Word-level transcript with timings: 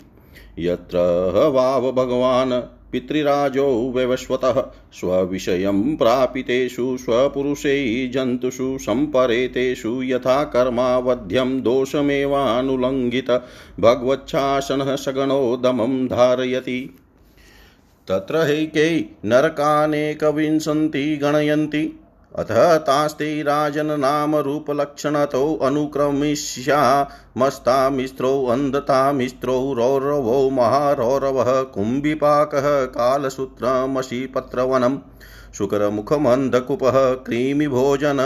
यत्र 0.59 0.99
वाव 1.49 1.93
भगवान् 1.93 2.84
पितृराजो 2.95 3.93
व्यवस्वतः 3.97 4.67
स्वविषयं 4.93 5.97
प्रापितेषु 5.97 6.97
स्वपुरुषै 7.01 8.11
जन्तुषु 8.15 8.79
सम्परेतेषु 8.81 10.03
यथा 10.03 10.45
कर्मावध्यं 10.45 11.63
दोषमेवानुलङ्घित 11.63 13.31
भगवच्छासनः 13.81 14.97
सगणो 14.97 15.57
दमं 15.57 16.07
धारयति। 16.07 16.97
तत्र 18.09 18.37
हैके 18.37 19.01
नरकानेकविंशन्ति 19.25 21.17
गणयन्ति। 21.17 22.01
अथ 22.39 22.49
तास्ते 22.87 23.27
राजन्नामरूपलक्षणतो 23.47 25.43
अनुक्रमिष्यामस्तामिस्त्रौ 25.67 28.31
अन्धतामिस्त्रौ 28.55 29.55
रौरवौ 29.79 30.39
महारौरवः 30.57 31.51
कुम्भिपाकः 31.75 32.67
कालसूत्रमशिपत्रवनं 32.97 34.97
शुकरमुखमन्धकुपः 35.59 36.99
क्रीमिभोजन 37.25 38.21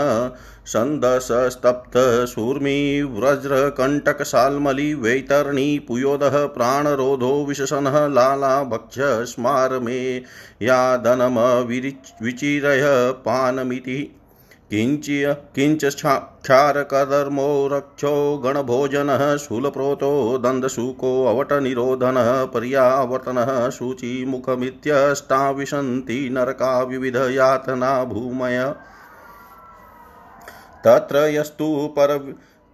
वैतरणी 4.93 5.79
पुयोदः 5.79 6.45
प्राणरोधो 6.45 7.45
विशसनः 7.45 8.07
लालाभक्ष 8.07 8.99
स्मारमे 9.31 10.21
विचिरय 12.21 12.83
पानमिति 13.25 13.99
किञ्च्य 14.71 15.33
किञ्च 15.55 15.83
क्षारकधर्मो 15.95 17.45
रक्षो 17.71 18.11
गणभोजनः 18.43 19.23
शूलप्रोतो 19.37 20.11
दन्दशुकोऽवटनिरोधनः 20.43 22.29
पर्यावर्तनः 22.53 23.49
शुचिमुखमित्यष्टाविशन्ति 23.77 26.19
नरका 26.33 26.71
विविधयातना 26.83 27.91
भूमय 28.03 28.59
तत्र 30.85 31.25
यस्तु 31.29 31.67
पर 31.97 32.17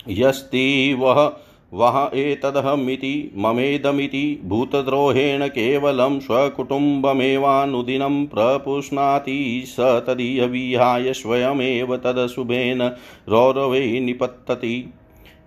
यस्ति 0.08 0.96
वः 1.00 1.28
वः 1.72 2.10
एतदहमिति 2.14 3.32
ममेदमिति 3.36 4.40
भूतद्रोहेण 4.44 5.48
केवलं 5.48 6.20
स्वकुटुम्बमेवानुदिनं 6.20 8.26
प्रपुष्णाति 8.26 9.64
स 9.66 10.02
तदीयविहाय 10.06 11.12
स्वयमेव 11.12 11.96
तदशुभेन 11.96 12.90
रौरवै 13.28 14.00
निपतति 14.00 14.92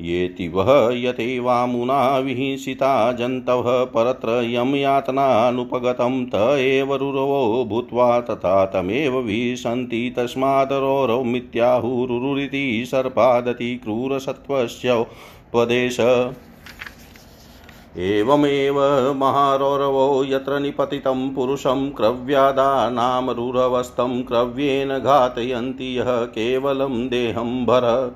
येति 0.02 0.48
वः 0.48 0.90
यथैवामुना 0.94 2.18
विहिंसिता 2.18 3.12
जन्तवः 3.12 3.86
परत्र 3.86 4.44
यं 4.44 4.76
यातनानुपगतं 4.76 6.26
त 6.26 6.60
एव 6.60 6.96
रुरवो 6.96 7.66
भूत्वा 7.66 8.22
तथा 8.22 8.66
तमेव 8.66 9.20
विशन्ति 9.20 10.14
तस्मादरोरौ 10.18 11.24
मिथ्याहुरुरिति 11.24 12.84
सर्पादति 12.88 13.80
क्रूरसत्त्वस्य 13.84 15.06
उपदेश। 15.56 16.00
एवमेव 17.98 19.14
महारौरवो 19.14 20.24
यत्र 20.24 20.60
निपतितं 20.60 21.36
पुरुषं 21.36 21.90
क्रव्यादानामरुरवस्तं 21.90 24.24
क्रव्येन 24.24 25.00
घातयन्ति 25.00 25.98
यः 25.98 26.26
केवलं 26.26 27.08
देहं 27.08 27.66
भर। 27.66 28.16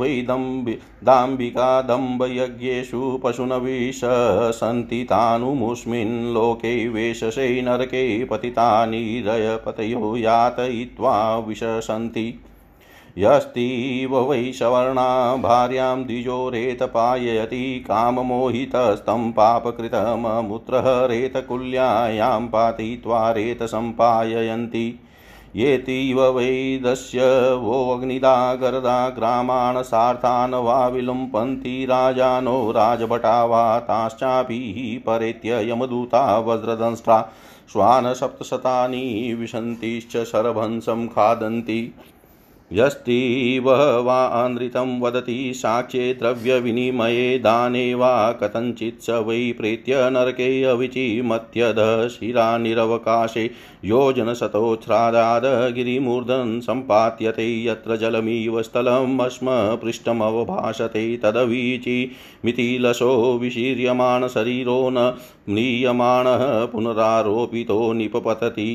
वैदम्बि 0.00 0.78
दाम्बिकादम्बयज्ञेषु 1.04 3.20
पशुनविशसन्ति 3.24 5.04
तानुमुस्मिन् 5.04 6.34
लोके 6.34 6.88
वेशसे 6.88 7.62
नरके 7.62 8.24
पतितानि 8.24 9.22
रयपतयो 9.26 10.16
यातयित्वा 10.16 11.38
विशसन्ति 11.38 12.40
यस्तीव 13.18 14.14
वै 14.18 14.52
सवर्णा 14.52 15.36
भार्यां 15.36 16.04
द्विजोरेतपाययति 16.04 17.84
काममोहितस्तं 17.88 19.32
पापकृतममुत्रः 19.32 20.86
रेतकुल्यायां 21.06 22.46
पातयित्वा 22.46 23.30
रेतसम्पाययन्ति। 23.30 24.86
येतीव 25.56 26.20
वै 26.22 26.80
दस्य 26.84 27.20
वोऽग्निदा 27.54 28.54
गरदा 28.54 29.08
ग्रामान् 29.08 29.82
सार्थान् 29.82 30.54
वा 30.54 30.86
विलुम्पन्ति 30.88 31.84
राजानो 31.84 32.70
राजभटा 32.70 33.44
वा 33.44 33.78
ताश्चापि 33.78 34.60
परेत्य 35.06 35.60
यमदूता 35.70 36.38
वज्रदंष्ट्रा 36.38 37.20
श्वान् 37.72 38.14
सप्तशतानि 38.14 39.34
विशन्तिश्च 39.40 40.16
शरभंसं 40.24 41.06
खादन्ति। 41.08 41.80
यस्तीव 42.72 43.68
वानृतं 44.04 44.98
वदति 45.00 45.52
साक्ष्ये 45.56 46.12
द्रव्यविनिमये 46.14 47.38
दाने 47.38 47.94
वा 47.94 48.10
कथञ्चित् 48.32 49.02
स 49.02 49.10
वै 49.26 49.36
प्रेत्य 49.58 50.08
नरके 50.10 50.48
अविचिमत्यध 50.62 51.78
शिरानिरवकाशे 52.08 53.44
योजनशतोच्छ्रादाद 53.84 55.46
गिरिमूर्धन् 55.74 56.60
सम्पात्यते 56.60 57.48
यत्र 57.64 57.96
जलमिव 57.96 58.60
स्थलम् 58.62 59.20
अस्म 59.20 59.56
पृष्ठमवभाषते 59.82 61.06
विशीर्यमाणशरीरो 63.38 64.78
न 64.90 65.12
म्रियमाणः 65.48 66.64
पुनरारोपितो 66.66 67.92
निपपतति 67.92 68.70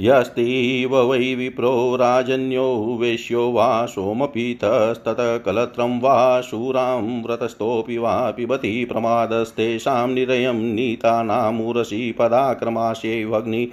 यस्तीव 0.00 0.96
वै 0.96 1.34
विप्रो 1.34 1.96
राजन्यो 1.96 2.66
वेश्यो 3.00 3.50
वा 3.50 3.86
सोमपीतस्ततः 3.86 5.36
कलत्रं 5.38 5.98
वा 6.00 6.40
शूरां 6.40 7.22
व्रतस्थोऽपि 7.22 7.98
वा 7.98 8.14
पिबति 8.30 8.84
प्रमादस्तेषां 8.84 10.08
निरयं 10.08 10.62
नीतानामुरसि 10.74 12.00
पदाक्रमाशेऽग्नि 12.18 13.64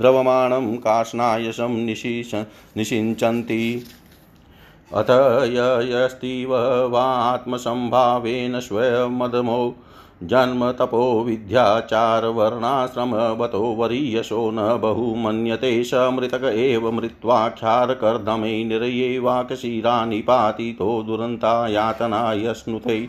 द्रवमाणं 0.00 0.76
काष्णायशं 0.76 1.84
निशिष 1.86 2.34
निषिञ्चन्ति 2.76 3.62
अथ 4.94 5.10
यस्तीव 5.90 6.54
वात्मसम्भावेन 6.90 8.60
स्वयमदमो 8.60 9.62
जन्म 10.22 10.70
तपो 10.70 11.24
विद्याचारवर्णाश्रमवतो 11.24 13.74
वरीयशो 13.74 14.50
न 14.50 14.80
बहु 14.80 15.14
मन्यते 15.14 15.84
स 15.84 16.08
मृतक 16.12 16.44
एव 16.44 16.90
मृत्वाक्षारकर्दमे 16.90 18.64
निरये 18.64 19.18
वाकशिरानिपातितो 19.18 21.02
दुरन्ता 21.02 21.68
यातना 21.68 22.32
यश्नुते 22.32 23.08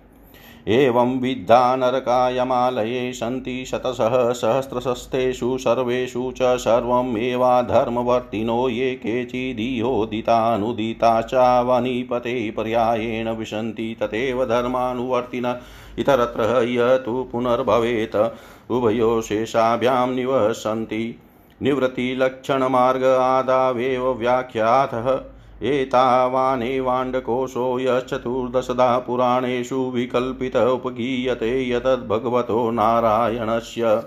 एवं 0.67 1.19
विद्धा 1.19 1.75
नरकायमालये 1.75 3.13
सन्ति 3.13 3.65
शतशः 3.65 4.31
सहस्रशस्तेषु 4.31 5.57
सर्वेषु 5.57 6.33
च 6.37 6.57
सर्वमेवाधर्मवर्तिनो 6.57 8.69
ये 8.69 8.95
केचिदिहोदितानुदिता 8.95 11.21
चावनीपते 11.21 12.51
पर्यायेण 12.51 13.29
विशन्ति 13.29 13.97
तथैव 14.01 14.45
धर्मानुवर्तिन 14.45 15.55
इतरत्र 15.99 16.65
य 16.69 17.01
तु 17.05 17.29
पुनर्भवेत्। 17.31 18.31
उभयो 18.71 19.21
शेषाभ्यां 19.21 20.09
निवसन्ति 20.09 21.19
निवृत्तिलक्षणमार्ग 21.61 23.03
आदावेव 23.03 24.11
व्याख्यातः। 24.11 25.32
एतावानेवाण्डकोशो 25.63 27.79
यश्चतुर्दशदा 27.79 28.97
पुराणेषु 28.97 29.75
विकल्पित 29.75 30.55
उपगीयते 30.55 31.69
यतद्भगवतो 31.69 32.71
नारायणस्य। 32.71 34.03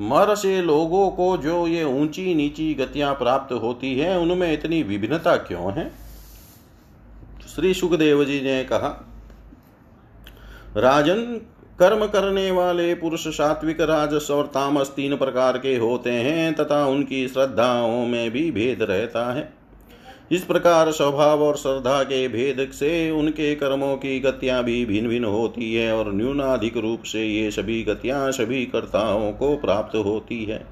मर 0.00 0.34
से 0.34 0.62
लोगों 0.62 1.10
को 1.10 1.36
जो 1.36 1.66
ये 1.66 1.84
ऊँची 1.84 2.34
नीची 2.34 2.74
गतियाँ 2.74 3.14
प्राप्त 3.14 3.52
होती 3.52 3.98
है, 3.98 4.18
उनमें 4.18 4.52
इतनी 4.52 4.82
विभिन्नता 4.82 5.36
क्यों 5.36 5.72
है? 5.72 5.90
श्री 7.54 7.74
सुखदेव 7.74 8.24
जी 8.24 8.40
ने 8.40 8.64
कहा, 8.64 8.88
राजन 10.76 11.40
कर्म 11.78 12.06
करने 12.06 12.50
वाले 12.50 12.94
पुरुष 12.94 13.26
सात्विक, 13.28 13.80
राजस 13.80 14.28
और 14.30 14.46
तामस 14.46 14.88
तीन 14.88 15.16
प्रकार 15.16 15.58
के 15.58 15.76
होते 15.76 16.10
हैं 16.10 16.52
तथा 16.54 16.84
उनकी 16.86 17.26
श्रद्धाओं 17.28 18.06
में 18.06 18.30
भी 18.30 18.50
भेद 18.50 18.82
रहता 18.82 19.32
है। 19.32 19.52
इस 20.32 20.42
प्रकार 20.42 20.90
स्वभाव 20.90 21.42
और 21.42 21.56
श्रद्धा 21.56 22.02
के 22.02 22.26
भेद 22.28 22.68
से 22.72 23.10
उनके 23.10 23.54
कर्मों 23.54 23.96
की 23.96 24.18
गतियाँ 24.20 24.62
भी 24.64 24.84
भिन्न 24.84 25.08
भिन्न 25.08 25.24
होती 25.24 25.74
है 25.74 25.92
और 25.96 26.12
न्यूनाधिक 26.12 26.76
रूप 26.76 27.02
से 27.02 27.24
ये 27.24 27.50
सभी 27.50 27.82
गतियाँ 27.82 28.30
सभी 28.32 28.64
कर्ताओं 28.66 29.32
को 29.32 29.56
प्राप्त 29.56 29.96
होती 29.96 30.44
है। 30.44 30.64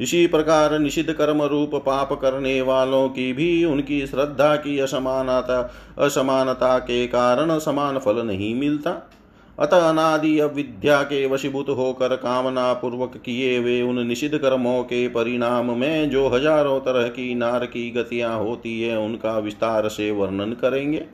इसी 0.00 0.26
प्रकार 0.26 0.78
निषिद्ध 0.78 1.12
कर्म 1.12 1.42
रूप 1.42 1.74
पाप 1.74 2.12
करने 2.12 2.60
वालों 2.60 3.08
की 3.08 3.32
भी 3.32 3.64
उनकी 3.64 4.06
श्रद्धा 4.06 4.54
की 4.56 4.78
असमानता 4.78 5.60
असमानता 5.98 6.78
के 6.78 7.06
कारण 7.06 7.58
समान 7.58 7.98
फल 7.98 8.22
नहीं 8.26 8.54
मिलता। 8.54 8.90
अतः 9.58 9.88
अनादि 9.88 10.38
अविद्या 10.38 11.02
के 11.02 11.26
वशीभूत 11.26 11.68
होकर 11.68 12.14
कामना 12.16 12.72
पूर्वक 12.72 13.16
किए 13.16 13.58
वे 13.58 13.80
उन 13.82 14.06
निषिद्ध 14.06 14.38
कर्मों 14.38 14.82
के 14.82 15.06
परिणाम 15.08 15.70
में 15.78 16.10
जो 16.10 16.28
हज़ारों 16.28 16.78
तरह 16.80 17.08
की 17.08 17.34
नार 17.34 17.66
की 17.66 17.90
गतियाँ 17.90 18.36
होती 18.38 18.80
है, 18.82 18.98
उनका 18.98 19.38
विस्तार 19.38 19.88
से 19.88 20.10
वर्णन 20.10 20.52
करेंगे। 20.52 21.04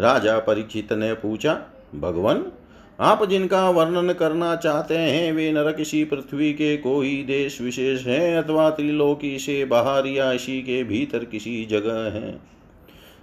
राजा 0.00 0.38
परीक्षित 0.38 0.92
ने 0.92 1.12
पूछा, 1.14 1.58
भगवान, 1.94 2.44
आप 3.00 3.24
जिनका 3.24 3.70
वर्णन 3.70 4.12
करना 4.12 4.54
चाहते 4.56 4.96
हैं, 4.96 5.32
वे 5.32 5.52
नरक 5.52 5.76
इसी 5.80 6.04
पृथ्वी 6.04 6.52
के 6.52 6.76
कोई 6.76 7.22
देश 7.22 7.60
विशेष 7.60 8.06
है 8.06 8.42
अथवा 8.42 8.70
त्रिलोकी 8.70 9.38
से 9.38 9.64
बाहर 9.64 10.06
या 10.06 10.32
इसी 10.32 10.60
के 10.62 10.82
भीतर 10.84 11.24
किसी 11.24 11.64
जगह 11.64 12.00
है? 12.10 12.40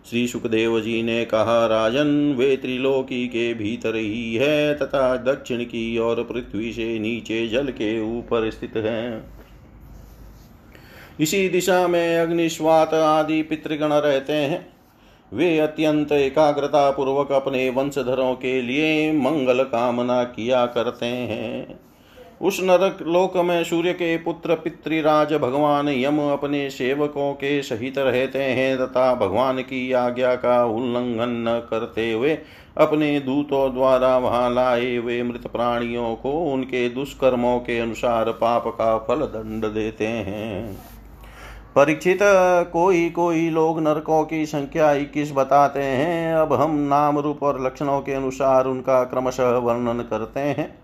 श्री 0.09 0.27
सुखदेव 0.27 0.79
जी 0.79 1.03
ने 1.03 1.25
कहा, 1.25 1.65
राजन, 1.65 2.35
वे 2.37 2.57
त्रिलोकी 2.57 3.27
के 3.27 3.53
भीतर 3.53 3.95
ही 3.95 4.35
है, 4.35 4.75
तथा 4.75 5.17
दक्षिण 5.17 5.63
की 5.63 5.97
और 5.97 6.23
पृथ्वी 6.23 6.73
से 6.73 6.99
नीचे 6.99 7.47
जल 7.47 7.67
के 7.67 8.17
ऊपर 8.17 8.51
स्थित 8.51 8.73
है। 8.75 9.23
इसी 11.19 11.49
दिशा 11.49 11.87
में 11.87 12.17
अग्निस्वात 12.17 12.93
आदि 12.93 13.41
पितृगण 13.41 13.93
रहते 13.93 14.33
हैं। 14.33 14.73
वे 15.33 15.59
अत्यंत 15.59 16.11
एकाग्रता 16.11 16.91
पूर्वक 16.91 17.31
अपने 17.31 17.69
वंशधरों 17.69 18.35
के 18.35 18.61
लिए 18.61 19.11
मंगल 19.11 19.63
कामना 19.63 20.23
किया 20.23 20.65
करते 20.65 21.05
हैं। 21.05 21.79
उस 22.41 22.59
नरक 22.63 22.97
लोक 23.01 23.37
में 23.37 23.63
सूर्य 23.63 23.93
के 23.93 24.17
पुत्र 24.17 24.55
पितृराज 24.55 25.33
भगवान 25.33 25.89
यम 25.89 26.19
अपने 26.19 26.69
सेवकों 26.69 27.33
के 27.33 27.61
सहित 27.61 27.97
रहते 27.97 28.43
हैं 28.43 28.77
तथा 28.77 29.15
भगवान 29.15 29.61
की 29.61 29.91
आज्ञा 29.91 30.35
का 30.35 30.65
उल्लंघन 30.65 31.45
न 31.47 31.67
करते 31.69 32.11
हुए 32.11 32.37
अपने 32.77 33.19
दूतों 33.19 33.73
द्वारा 33.73 34.17
वहाँ 34.17 34.53
लाए 34.53 34.95
हुए 34.95 35.23
मृत 35.23 35.47
प्राणियों 35.47 36.15
को 36.15 36.31
उनके 36.31 36.89
दुष्कर्मों 36.89 37.59
के 37.59 37.79
अनुसार 37.79 38.31
पाप 38.31 38.67
का 38.67 38.97
फल 38.97 39.15
दंड 39.15 39.65
देते 39.65 40.07
हैं। 40.07 40.75
परीक्षित, 41.75 42.19
कोई 42.73 43.09
कोई 43.09 43.49
लोग 43.49 43.79
नरकों 43.81 44.23
की 44.23 44.45
संख्या 44.45 44.91
इक्कीस 44.93 45.31
बताते 45.31 45.79
हैं। 45.79 46.33
अब 46.35 46.53
हम 46.53 46.75
नाम 46.77 47.19
रूप 47.19 47.43
और 47.43 47.65
लक्षणों 47.65 48.01
के 48.01 48.13
अनुसार 48.13 48.65
उनका 48.65 49.03
क्रमशः 49.03 49.57
वर्णन 49.57 50.01
करते 50.01 50.39
हैं। 50.39 50.80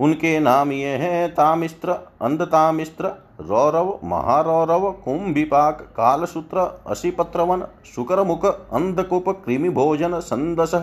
उनके 0.00 0.38
नाम 0.40 0.72
ये 0.72 0.96
हैं 0.96 1.34
तामिस्त्र, 1.34 1.92
अंधतामिस्त्र, 2.22 3.12
रौरव, 3.40 3.98
महारौरव, 4.04 4.90
कुंभिपाक, 5.04 5.80
कालसूत्र, 5.96 6.58
अशिपत्रवन, 6.86 7.64
शुक्रमुख, 7.94 8.44
अंधकूप, 8.46 9.28
कृमिभोजन, 9.44 10.18
संदस 10.20 10.74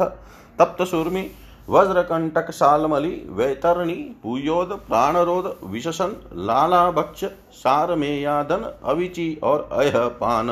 तप्तसूर्मि 0.59 1.29
वज्रकंटक 1.69 2.49
सालमलि 2.51 3.11
वैतरणी, 3.29 3.95
पुयोद, 4.23 4.71
प्राणरोध, 4.87 5.55
विशसन, 5.63 6.15
लालाभक्ष, 6.45 7.23
सारमेयादन, 7.53 8.71
अविचि 8.83 9.37
और 9.43 9.69
अयपान 9.71 10.49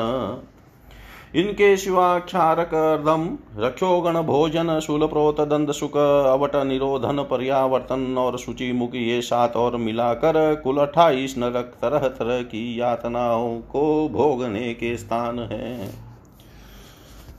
इनके 1.34 1.76
शिवा 1.76 2.18
क्षारक 2.18 2.70
दम 3.06 3.26
रक्षोगण 3.58 4.20
भोजन, 4.22 4.78
शूल 4.80 5.06
प्रोत 5.06 5.40
दंद 5.40 5.72
सुख, 5.72 5.96
अवट 5.96 6.56
निरोधन 6.56 7.22
पर्यावर्तन, 7.22 8.14
और 8.18 8.38
सूची 8.38 8.72
मुख 8.72 8.94
ये 8.94 9.20
सात 9.22 9.56
और 9.56 9.76
मिलाकर 9.76 10.54
कुल 10.54 10.78
अठाईस 10.78 11.34
नरक 11.38 11.72
तरह 11.82 12.08
तरह 12.08 12.42
की 12.42 12.80
यातनाओं 12.80 13.58
को 13.60 14.08
भोगने 14.08 14.72
के 14.74 14.96
स्थान 14.96 15.38
हैं। 15.38 16.07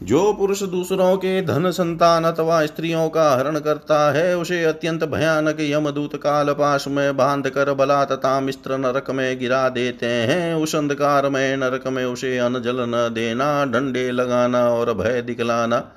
जो 0.03 0.33
पुरुष 0.33 0.63
दूसरों 0.63 1.17
के 1.17 1.41
धन 1.41 1.71
संतान 1.71 2.23
अथवा 2.23 2.65
स्त्रियों 2.65 3.09
का 3.09 3.31
हरण 3.31 3.59
करता 3.59 4.11
है, 4.11 4.37
उसे 4.37 4.63
अत्यंत 4.63 5.03
भयानक 5.03 5.57
यमदूत 5.59 6.15
काल 6.15 6.53
पास 6.53 6.85
में 6.87 7.17
बाँध 7.17 7.49
कर 7.49 7.73
बला 7.73 8.05
तथा 8.05 8.39
मिस्त्र 8.39 8.77
नरक 8.77 9.11
में 9.11 9.39
गिरा 9.39 9.69
देते 9.69 10.05
हैं। 10.05 10.55
उस 10.55 10.75
अंधकार 10.75 11.29
में, 11.29 11.57
नरक 11.57 11.87
में 11.87 12.05
उसे 12.05 12.37
अन्न 12.37 12.61
जल 12.61 12.77
न 12.79 13.09
देना, 13.13 13.65
डंडे 13.65 14.11
लगाना 14.11 14.69
और 14.69 14.93
भय 14.93 15.21
दिखलाना 15.21 15.91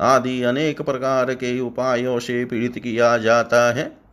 आदि 0.00 0.42
अनेक 0.42 0.82
प्रकार 0.82 1.34
के 1.34 1.60
उपायों 1.60 2.18
से 2.18 2.44
पीड़ित 2.44 2.78
किया 2.78 3.18
जाता 3.18 3.72
है। 3.72 4.07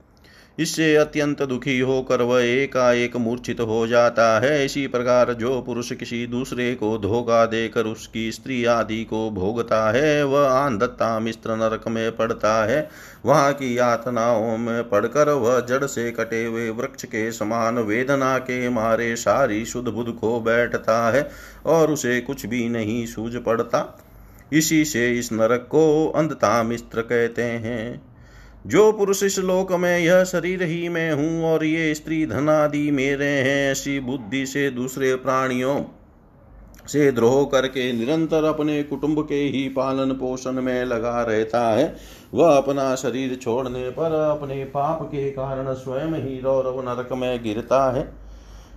इससे 0.60 0.96
अत्यंत 0.96 1.42
दुखी 1.42 1.80
होकर 1.80 2.22
वह 2.22 2.44
एकाएक 2.44 3.16
मूर्छित 3.18 3.60
हो 3.60 3.88
जाता 3.88 4.40
है। 4.40 4.66
इसी 4.66 4.86
प्रकार 4.88 5.34
जो 5.34 5.62
पुरुष 5.62 5.92
किसी 5.92 6.28
दूसरे 6.28 6.74
को 6.76 6.98
धोखा 6.98 7.46
देकर 7.46 7.86
उसकी 7.86 8.32
स्त्री 8.32 8.66
आदि 8.66 9.04
को 9.04 9.30
भोगता 9.30 9.92
है, 9.92 10.24
वह 10.24 10.48
आंधता 10.48 11.20
मिश्र 11.20 11.56
नरक 11.56 11.88
में 11.88 12.16
पड़ता 12.16 12.66
है। 12.66 12.90
वहाँ 13.26 13.54
की 13.54 13.78
यातनाओं 13.78 14.58
में 14.58 14.90
पड़कर 14.90 15.30
वह 15.30 15.60
जड़ 15.60 15.86
से 15.86 16.12
कटे 16.12 16.46
हुए 16.46 16.70
वृक्ष 16.70 17.06
के 17.06 17.32
समान 17.32 17.80
वेदना 17.80 18.38
के 18.38 18.70
मारे 18.70 19.16
सारी 19.16 19.66
शुद्ध 19.66 19.90
बुद्ध 19.90 20.12
को 20.12 20.40
बैठता 20.40 21.12
है 21.12 21.30
और 21.66 21.92
उसे 21.92 22.22
कुछ 22.22 22.46
भी 22.46 22.68
नहीं 22.70 23.06
सूझ 23.06 23.36
पड़ता। 23.36 24.04
इसी 24.54 24.86
से 24.86 25.12
इस 25.20 25.32
नरक 25.34 25.68
को 25.72 26.08
अंधता 26.10 26.64
मिश्र 26.64 27.02
कहते 27.02 27.44
हैं। 27.44 28.15
जो 28.66 28.92
पुरुष 28.92 29.22
इस 29.24 29.38
लोक 29.40 29.72
में, 29.72 30.00
यह 30.00 30.24
शरीर 30.24 30.64
ही 30.64 30.88
में 30.90 31.12
हूँ 31.12 31.44
और 31.46 31.64
ये 31.66 31.94
स्त्री 31.96 32.26
धनादि 32.26 32.92
मेरे 32.92 33.26
हैं, 33.26 33.72
ऐसी 33.72 34.00
बुद्धि 34.00 34.46
से 34.46 34.70
दूसरे 34.70 35.16
प्राणियों 35.16 35.82
से 36.88 37.12
द्रोह 37.12 37.44
करके 37.44 37.92
निरंतर 37.94 38.44
अपने 38.44 38.82
कुटुंब 38.84 39.22
के 39.22 39.36
ही 39.36 39.68
पालन 39.70 40.12
पोषण 40.12 40.62
में 40.62 40.86
लगा 40.86 41.22
रहता 41.22 41.62
है। 41.70 41.96
वह 42.34 42.58
अपना 42.58 42.96
शरीर 42.96 43.36
छोड़ने 43.36 43.90
पर 43.90 44.12
अपने 44.12 44.64
पाप 44.66 45.04
के 45.04 45.30
कारण 45.32 45.74
स्वयं 45.74 46.14
ही 46.24 46.40
रौरव 46.42 46.82
नरक 46.82 47.14
में 47.14 47.44
गिरता 47.44 47.92
है। 47.92 48.25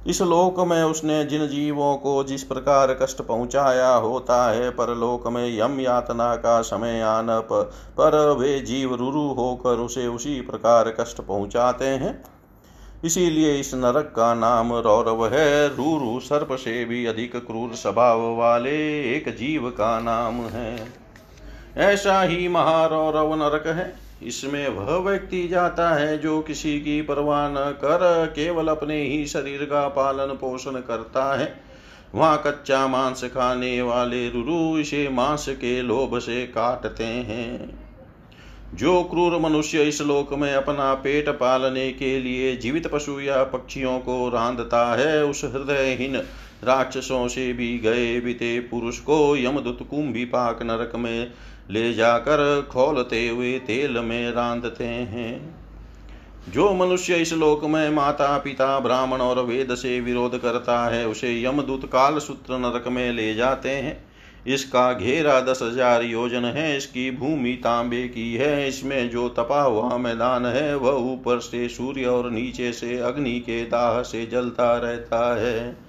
इस 0.07 0.23
लोक 0.23 0.61
में 0.61 0.83
उसने 0.83 1.25
जिन 1.25 1.47
जीवों 1.47 1.97
को 1.97 2.25
जिस 2.25 2.43
प्रकार 2.43 2.95
कष्ट 2.95 3.23
पहुँचाया 3.23 3.95
होता 3.95 4.51
है 4.51 4.71
पर 4.71 4.97
लोक 4.97 5.27
में 5.27 5.59
यम 5.59 5.81
यातना 5.81 6.37
का 6.37 6.63
समय 6.63 7.01
आने 7.01 7.39
पर, 7.39 7.63
पर 7.91 8.37
वे 8.39 8.61
जीव 8.61 8.95
रुरु 8.95 9.29
होकर 9.29 9.71
उसे 9.71 10.07
उसी 10.07 10.41
प्रकार 10.41 10.97
कष्ट 11.01 11.21
पहुंचाते 11.21 11.85
हैं। 11.85 12.25
इसीलिए 13.05 13.61
इस 13.61 13.75
नरक 13.75 14.13
का 14.17 14.35
नाम 14.35 14.73
रौरव 14.73 15.27
है। 15.27 15.77
रूरु 15.77 16.21
सर्प 16.21 16.53
से 16.53 16.85
भी 16.85 17.07
अधिक 17.07 17.37
क्रूर 17.37 17.75
स्वभाव 17.75 18.37
वाले 18.37 19.01
एक 19.17 19.29
जीव 19.29 19.71
का 19.71 20.01
नाम 20.01 20.35
है। 20.35 20.93
ऐसा 21.77 22.23
ही 22.23 22.49
महारौरव 22.49 23.35
नरक 23.35 23.67
है। 23.67 24.08
इसमें 24.23 24.69
वह 24.69 25.11
व्यक्ति 25.11 25.49
जाता 25.49 25.91
है 25.91 26.19
जो 26.19 26.41
किसी 26.41 26.81
की 26.81 27.03
परवाह 27.03 27.49
न 27.49 27.55
कर, 27.55 28.27
केवल 28.27 28.69
अपने 28.69 29.03
ही 29.03 29.27
शरीर 29.27 29.65
का 29.65 29.89
पालन 29.89 30.27
पोषण 30.27 30.73
करता 30.73 31.39
है। 31.39 31.61
वहाँ 32.15 32.43
कच्चा 32.47 32.87
मांस 32.87 33.25
खाने 33.25 33.83
वाले 33.83 34.31
रुरु 34.31 34.79
इसे 34.79 35.09
मांस 35.09 35.47
के 35.49 35.83
लोभ 35.83 36.19
से 36.19 36.47
काटते 36.47 37.05
हैं। 37.05 37.81
जो 38.75 39.03
क्रूर 39.03 39.41
मनुष्य 39.41 39.83
इस 39.83 40.03
लोक 40.03 40.35
में 40.35 40.55
अपना 40.55 40.95
पेट 40.95 41.29
पालने 41.29 41.93
के 41.93 42.19
लिए 42.19 42.57
जीवित 42.57 42.87
पशु 42.87 43.21
या 43.21 43.45
पक्षियों 43.45 43.99
को 43.99 44.29
रांधता 44.29 44.95
है, 44.95 45.25
उस 45.25 45.45
हृदयहीन 45.45 46.17
राक्षसों 46.65 47.29
से 47.29 47.53
भी 47.53 47.79
गए 47.79 48.21
बीते 48.21 48.61
पुरुष 48.61 48.99
को 48.99 49.37
यमदुत 49.37 49.79
कुंभी 49.91 50.25
पाक 50.25 50.63
नरक 50.63 50.93
में 50.97 51.31
ले 51.71 51.93
जाकर 51.95 52.69
खोलते 52.71 53.29
हुए 53.29 53.59
तेल 53.59 53.99
में 53.99 54.31
रांधते 54.31 54.85
हैं। 54.85 55.59
जो 56.49 56.73
मनुष्य 56.75 57.15
इस 57.15 57.33
लोक 57.33 57.65
में 57.65 57.91
माता 57.91 58.37
पिता 58.39 58.79
ब्राह्मण 58.79 59.19
और 59.19 59.41
वेद 59.45 59.75
से 59.75 60.01
विरोध 60.01 60.39
करता 60.39 60.85
है, 60.91 61.07
उसे 61.07 61.43
यमदूत 61.45 61.85
काल 61.85 62.19
सूत्र 62.19 62.59
नरक 62.59 62.89
में 62.89 63.13
ले 63.13 63.35
जाते 63.35 63.71
हैं। 63.71 63.97
इसका 64.47 64.93
घेरा 64.93 65.41
दस 65.41 65.59
हज़ार 65.63 66.03
योजन 66.03 66.45
है, 66.45 66.77
इसकी 66.77 67.11
भूमि 67.11 67.53
तांबे 67.55 68.09
की 68.09 68.35
है, 68.35 68.69
इसमें 68.69 69.11
जो 69.11 69.29
तपा 69.29 69.63
हुआ 69.63 69.97
मैदान 69.97 70.47
है, 70.47 70.77
वह 70.77 71.13
ऊपर 71.13 71.39
से 71.39 71.69
सूर्य 71.69 72.05
और 72.05 72.31
नीचे 72.31 72.73
से 72.73 72.99
अग्नि 72.99 73.39
के 73.41 73.63
दाह 73.65 74.03
से 74.03 74.25
जलता 74.27 74.77
रहता 74.77 75.21
है। 75.41 75.88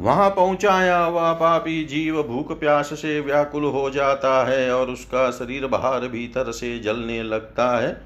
वहाँ 0.00 0.30
पहुँचाया 0.30 0.98
हुआ 0.98 1.32
पापी 1.32 1.84
जीव 1.84 2.22
भूख 2.22 2.50
प्यास 2.60 2.88
से 2.92 3.18
व्याकुल 3.20 3.64
हो 3.64 3.88
जाता 3.90 4.44
है 4.44 4.74
और 4.74 4.90
उसका 4.90 5.30
शरीर 5.30 5.66
बाहर 5.66 6.06
भीतर 6.08 6.50
से 6.52 6.78
जलने 6.78 7.22
लगता 7.22 7.68
है। 7.78 7.96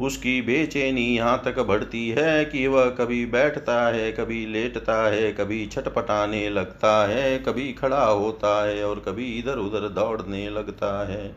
उसकी 0.00 0.40
बेचैनी 0.42 1.04
यहाँ 1.16 1.42
तक 1.44 1.58
बढ़ती 1.58 2.08
है 2.08 2.44
कि 2.44 2.66
वह 2.66 2.88
कभी 2.90 3.24
बैठता 3.26 3.80
है, 3.88 4.10
कभी 4.12 4.44
लेटता 4.46 4.96
है, 5.08 5.32
कभी 5.32 5.64
छटपटाने 5.66 6.48
लगता 6.50 7.06
है, 7.06 7.38
कभी 7.38 7.72
खड़ा 7.72 8.04
होता 8.04 8.62
है 8.66 8.84
और 8.84 9.02
कभी 9.06 9.26
इधर 9.38 9.58
उधर 9.58 9.88
दौड़ने 9.90 10.48
लगता 10.50 11.06
है। 11.08 11.34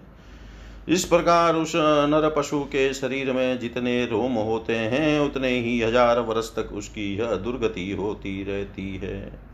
इस 0.89 1.05
प्रकार 1.05 1.55
उस 1.55 1.73
नर 1.75 2.29
पशु 2.37 2.59
के 2.61 2.93
शरीर 2.93 3.31
में 3.31 3.59
जितने 3.59 4.05
रोम 4.05 4.33
होते 4.33 4.75
हैं, 4.75 5.19
उतने 5.19 5.49
ही 5.49 5.79
हज़ार 5.81 6.19
वर्ष 6.19 6.49
तक 6.55 6.73
उसकी 6.73 7.13
यह 7.17 7.35
दुर्गति 7.35 7.91
होती 7.91 8.43
रहती 8.43 8.95
है। 8.97 9.48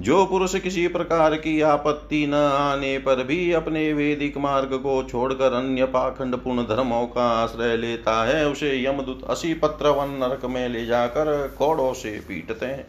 जो 0.00 0.26
पुरुष 0.26 0.54
किसी 0.54 0.88
प्रकार 0.88 1.34
की 1.36 1.60
आपत्ति 1.60 2.26
न 2.26 2.34
आने 2.34 2.98
पर 2.98 3.22
भी 3.24 3.52
अपने 3.52 3.92
वेदिक 3.92 4.38
मार्ग 4.38 4.68
को 4.74 5.02
छोड़कर 5.02 5.52
अन्य 5.52 5.84
पाखंड 5.84 6.36
पूर्ण 6.36 6.62
धर्मों 6.62 7.06
का 7.06 7.26
आश्रय 7.42 7.76
लेता 7.76 8.24
है, 8.24 8.48
उसे 8.48 8.84
यमदूत 8.86 9.20
असी 9.30 9.54
पत्र 9.54 9.88
वन 9.88 10.10
नरक 10.10 10.44
में 10.44 10.68
ले 10.68 10.86
जाकर 10.86 11.54
कोड़ों 11.58 11.92
से 11.92 12.10
पीटते 12.10 12.66
हैं। 12.66 12.86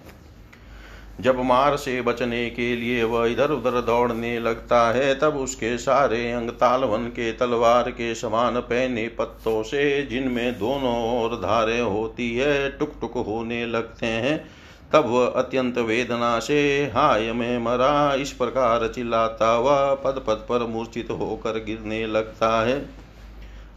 जब 1.21 1.39
मार 1.39 1.75
से 1.77 2.01
बचने 2.01 2.49
के 2.49 2.75
लिए 2.75 3.03
वह 3.03 3.27
इधर 3.27 3.51
उधर 3.51 3.81
दौड़ने 3.81 4.39
लगता 4.39 4.91
है, 4.91 5.19
तब 5.19 5.35
उसके 5.35 5.77
सारे 5.77 6.31
अंग 6.31 6.49
तालवन 6.49 7.05
के 7.05 7.31
तलवार 7.31 7.91
के 7.91 8.15
समान 8.15 8.59
पहने 8.59 9.07
पत्तों 9.07 9.63
से, 9.63 10.03
जिनमें 10.03 10.59
दोनों 10.59 11.21
ओर 11.21 11.35
धारे 11.35 11.79
होती 11.79 12.35
है 12.35 12.69
टुक 12.69 12.93
टुक 13.01 13.13
होने 13.13 13.65
लगते 13.65 14.05
हैं। 14.05 14.60
तब 14.93 15.05
वह 15.05 15.27
अत्यंत 15.27 15.77
वेदना 15.77 16.39
से 16.39 16.91
हाय 16.95 17.31
में 17.31 17.57
मरा। 17.59 18.13
इस 18.13 18.31
प्रकार 18.31 18.87
चिल्लाता 18.87 19.51
हुआ 19.51 19.93
पद 19.93 20.23
पद 20.27 20.45
पर 20.49 20.65
मूर्छित 20.67 21.11
होकर 21.11 21.51
गिरने 21.51 22.07
लगता 22.07 22.65
है। 22.65 22.89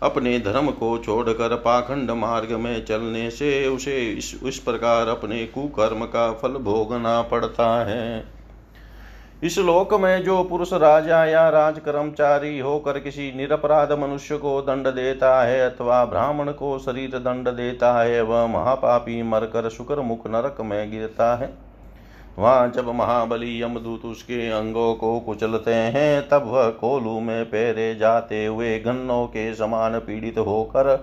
अपने 0.03 0.39
धर्म 0.39 0.71
को 0.71 0.99
छोड़कर 0.99 1.57
पाखंड 1.57 2.11
मार्ग 2.11 2.53
में 2.53 2.85
चलने 2.85 3.31
से 3.31 3.69
उसे 3.69 4.11
इस, 4.11 4.41
इस 4.45 4.59
प्रकार 4.59 5.09
अपने 5.09 5.47
कुकर्म 5.47 6.05
का 6.05 6.33
फल 6.33 6.49
भोगना 6.49 7.23
पड़ता 7.23 7.85
है। 7.85 8.34
इस 9.45 9.59
लोक 9.59 9.93
में 9.95 10.23
जो 10.25 10.43
पुरुष 10.45 10.73
राजा 10.73 11.25
या 11.25 11.49
राज 11.49 11.79
कर्मचारी 11.79 12.59
होकर 12.59 12.99
किसी 12.99 13.33
निरपराध 13.37 13.91
मनुष्य 13.93 14.37
को 14.37 14.61
दंड 14.63 14.87
देता 14.87 15.43
है 15.43 15.59
अथवा 15.61 16.05
ब्राह्मण 16.05 16.51
को 16.53 16.79
शरीर 16.79 17.19
दंड 17.19 17.49
देता 17.49 17.93
है, 18.03 18.23
वह 18.23 18.47
महापापी 18.47 19.23
मरकर 19.23 19.69
शुक्र 19.69 20.01
मुख 20.01 20.27
नरक 20.27 20.61
में 20.61 20.91
गिरता 20.91 21.35
है। 21.37 21.53
वहाँ 22.39 22.69
जब 22.69 22.89
महाबली 22.89 23.63
यमदूत 23.63 24.05
उसके 24.05 24.49
अंगों 24.51 24.95
को 24.95 25.19
कुचलते 25.21 25.75
हैं, 25.75 26.29
तब 26.29 26.47
वह 26.47 26.69
कोलू 26.71 27.19
में 27.21 27.45
पैरे 27.45 27.95
जाते 27.95 28.45
हुए 28.47 28.79
गन्नों 28.79 29.27
के 29.27 29.55
समान 29.55 29.99
पीड़ित 29.99 30.39
होकर 30.39 30.97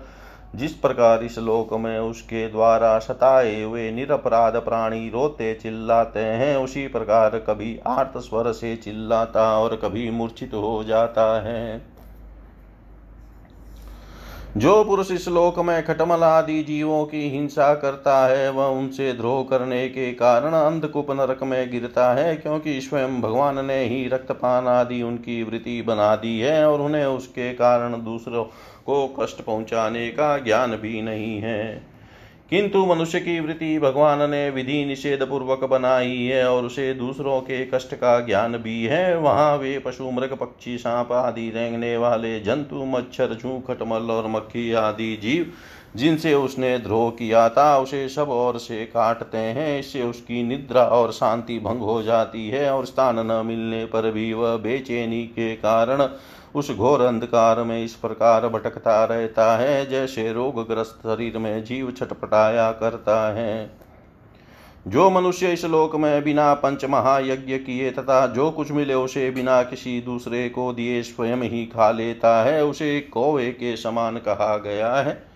जिस 0.56 0.74
प्रकार 0.74 1.24
इस 1.24 1.38
लोक 1.40 1.74
में 1.74 2.00
उसके 2.00 2.48
द्वारा 2.48 3.00
सताए 3.00 3.62
हुए 3.64 3.92
निरपराध 3.92 4.56
प्राणी 4.56 5.10
रोते 5.10 5.54
चिल्लाते 5.54 6.20
हैं, 6.20 6.58
उसी 6.58 6.88
प्रकार 6.88 7.38
कभी 7.40 7.80
आर्त 7.88 8.18
स्वर 8.18 8.52
से 8.52 8.76
चिल्लाता 8.76 9.60
और 9.60 9.76
कभी 9.76 10.10
मूर्छित 10.10 10.54
हो 10.54 10.84
जाता 10.84 11.42
है। 11.42 11.92
जो 14.58 14.84
पुरुष 14.84 15.12
इस 15.12 15.28
लोक 15.28 15.60
में 15.60 15.86
खटमल 15.86 16.24
आदि 16.24 16.64
जीवों 16.64 17.06
की 17.06 17.30
हिंसा 17.30 17.74
करता 17.76 18.28
है, 18.28 18.50
वह 18.50 18.66
उनसे 18.66 19.14
द्रोह 19.14 19.44
करने 19.44 19.88
के 19.90 20.12
कारण 20.14 20.54
अंधकूप 20.54 21.12
नरक 21.12 21.44
में 21.44 21.72
गिरता 21.72 22.14
है, 22.14 22.36
क्योंकि 22.36 22.82
स्वयं 22.82 23.22
भगवान 23.22 23.66
ने 23.66 23.84
ही 23.86 24.08
रक्तपान 24.08 24.68
आदि 24.68 25.02
उनकी 25.02 25.44
वृत्ति 25.44 25.82
बना 25.82 26.16
दी 26.16 26.40
है 26.40 26.66
और 26.70 26.82
उन्हें 26.82 27.06
उसके 27.06 27.54
कारण 27.54 28.04
दूसरों 28.04 28.46
को 28.86 29.16
कष्ट 29.20 29.42
पहुँचाने 29.42 30.10
का 30.10 30.38
ज्ञान 30.38 30.72
भी 30.72 31.02
नहीं 31.02 31.38
है। 31.38 31.92
किंतु 32.50 32.86
मनुष्य 32.86 33.20
की 33.20 33.40
वृत्ति 33.40 33.80
भगवान 33.80 34.32
ने 34.32 34.50
विधि 34.50 34.86
निषेध 34.86 35.24
पूर्वक 35.24 35.64
बनाई 35.64 36.18
है 36.18 36.50
और 36.50 36.66
उसे 36.66 36.94
दूसरों 36.94 37.42
के 37.42 37.66
कष्ट 37.66 37.96
का 37.96 38.20
ज्ञान 38.20 38.58
भी 38.58 38.84
है। 38.86 39.18
वहाँ 39.18 39.58
वे 39.58 39.80
पशु, 39.80 40.12
मृग, 40.12 40.34
पक्षी, 40.34 40.78
सांप 40.78 41.12
आदि, 41.12 41.50
रेंगने 41.50 41.98
वाले 41.98 42.40
जंतु, 42.40 42.76
मच्छर 42.76 43.28
जू 43.28 43.60
खटमल 43.60 44.12
और 44.12 44.28
मक्खी 44.28 44.74
आदि 44.74 45.20
जीव, 45.22 45.54
जिनसे 45.96 46.34
उसने 46.34 46.80
द्रोह 46.80 47.10
किया 47.10 47.50
था, 47.50 47.78
उसे 47.78 48.10
सब 48.10 48.30
और 48.30 48.58
से 48.58 48.86
काटते 48.86 49.38
हैं। 49.38 49.80
इससे 49.80 50.04
उसकी 50.04 50.44
निद्रा 50.44 50.84
और 50.84 51.12
शांति 51.12 51.60
भंग 51.60 51.80
हो 51.80 52.04
जाती 52.04 52.50
है 52.50 52.74
और 52.74 52.86
स्थान 52.86 53.20
न 53.20 53.46
मिलने 53.46 53.86
पर 53.86 54.12
भी 54.12 54.34
वह 54.34 54.58
बेचैनी 54.58 55.24
के 55.24 55.56
कारण 55.56 56.10
उस 56.56 56.72
घोर 56.72 57.02
अंधकार 57.02 57.64
में 57.64 57.86
इस 57.86 57.94
प्रकार 57.94 58.48
भटकता 58.48 59.06
रहता 59.06 59.58
है, 59.58 59.90
जैसे 59.90 60.34
रोगग्रस्त 60.34 61.00
शरीर 61.04 61.38
में 61.38 61.64
जीव 61.64 61.92
छटपटाया 61.92 62.72
करता 62.72 63.34
है। 63.34 63.72
जो 64.88 65.10
मनुष्य 65.10 65.54
इस 65.54 65.66
लोक 65.66 65.96
में 65.96 66.24
बिना 66.24 66.54
पंच 66.54 66.86
महायज्ञ 66.86 67.58
किए 67.58 67.92
तथा 67.92 68.28
जो 68.28 68.52
कुछ 68.52 68.72
मिले 68.72 68.94
उसे 68.94 69.32
बिना 69.32 69.64
किसी 69.64 70.02
दूसरे 70.02 70.50
को 70.50 70.74
दिए 70.74 71.04
स्वयं 71.04 71.38
ही 71.38 71.66
खा 71.66 71.92
लेता 71.92 72.44
है, 72.44 72.66
उसे 72.66 73.02
कौवे 73.02 73.52
के 73.52 73.78
समान 73.78 74.18
कहा 74.18 74.58
गया 74.58 74.94
है। 74.94 75.31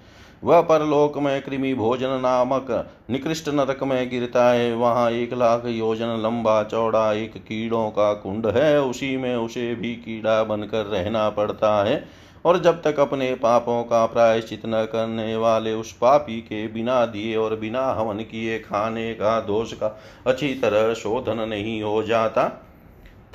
वह 0.45 0.62
परलोक 0.62 1.17
में 1.17 1.41
कृमि 1.41 1.73
भोजन 1.73 2.19
नामक 2.21 2.67
निकृष्ट 3.10 3.47
नरक 3.49 3.84
में 3.84 4.10
गिरता 4.10 4.43
है। 4.51 4.75
वहाँ 4.75 5.10
एक 5.12 5.34
लाख 5.34 5.63
योजन, 5.65 6.19
लंबा 6.23 6.63
चौड़ा 6.63 7.13
एक 7.13 7.38
कीड़ों 7.38 7.89
का 7.89 8.13
कुंड 8.13 8.47
है। 8.47 8.81
उसी 8.81 9.17
में 9.17 9.36
उसे 9.36 9.75
भी 9.75 9.93
कीड़ा 9.95 10.43
बनकर 10.43 10.86
रहना 10.86 11.29
पड़ता 11.29 11.84
है। 11.84 12.03
और 12.45 12.60
जब 12.60 12.81
तक 12.81 12.99
अपने 12.99 13.34
पापों 13.34 13.84
का 13.84 14.05
प्रायश्चित 14.05 14.62
न 14.65 14.84
करने 14.91 15.36
वाले 15.36 15.73
उस 15.73 15.91
पापी 15.93 16.39
के 16.41 16.67
बिना 16.67 17.05
दिए 17.05 17.36
और 17.36 17.55
बिना 17.55 17.88
हवन 17.91 18.17
किए 18.17 18.60
खाने 18.60 19.13
का 19.13 19.39
दोष 19.39 19.73
का 19.73 19.99
अच्छी 20.27 20.53
तरह 20.53 20.93
शोधन 20.93 21.39
नहीं 21.49 21.81
हो 21.84 22.03
जाता 22.03 22.43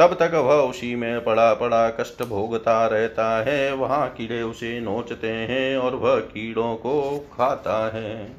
तब 0.00 0.14
तक 0.14 0.34
वह 0.34 0.54
उसी 0.54 0.94
में 0.94 1.24
पड़ा 1.24 1.52
पड़ा 1.54 1.88
कष्ट 1.90 2.22
भोगता 2.22 2.86
रहता 2.86 3.26
है। 3.44 3.72
वहाँ 3.74 4.08
कीड़े 4.08 4.42
उसे 4.42 4.80
नोचते 4.80 5.28
हैं 5.28 5.76
और 5.76 5.94
वह 5.94 6.20
कीड़ों 6.20 6.74
को 6.74 7.18
खाता 7.32 7.90
है। 7.94 8.36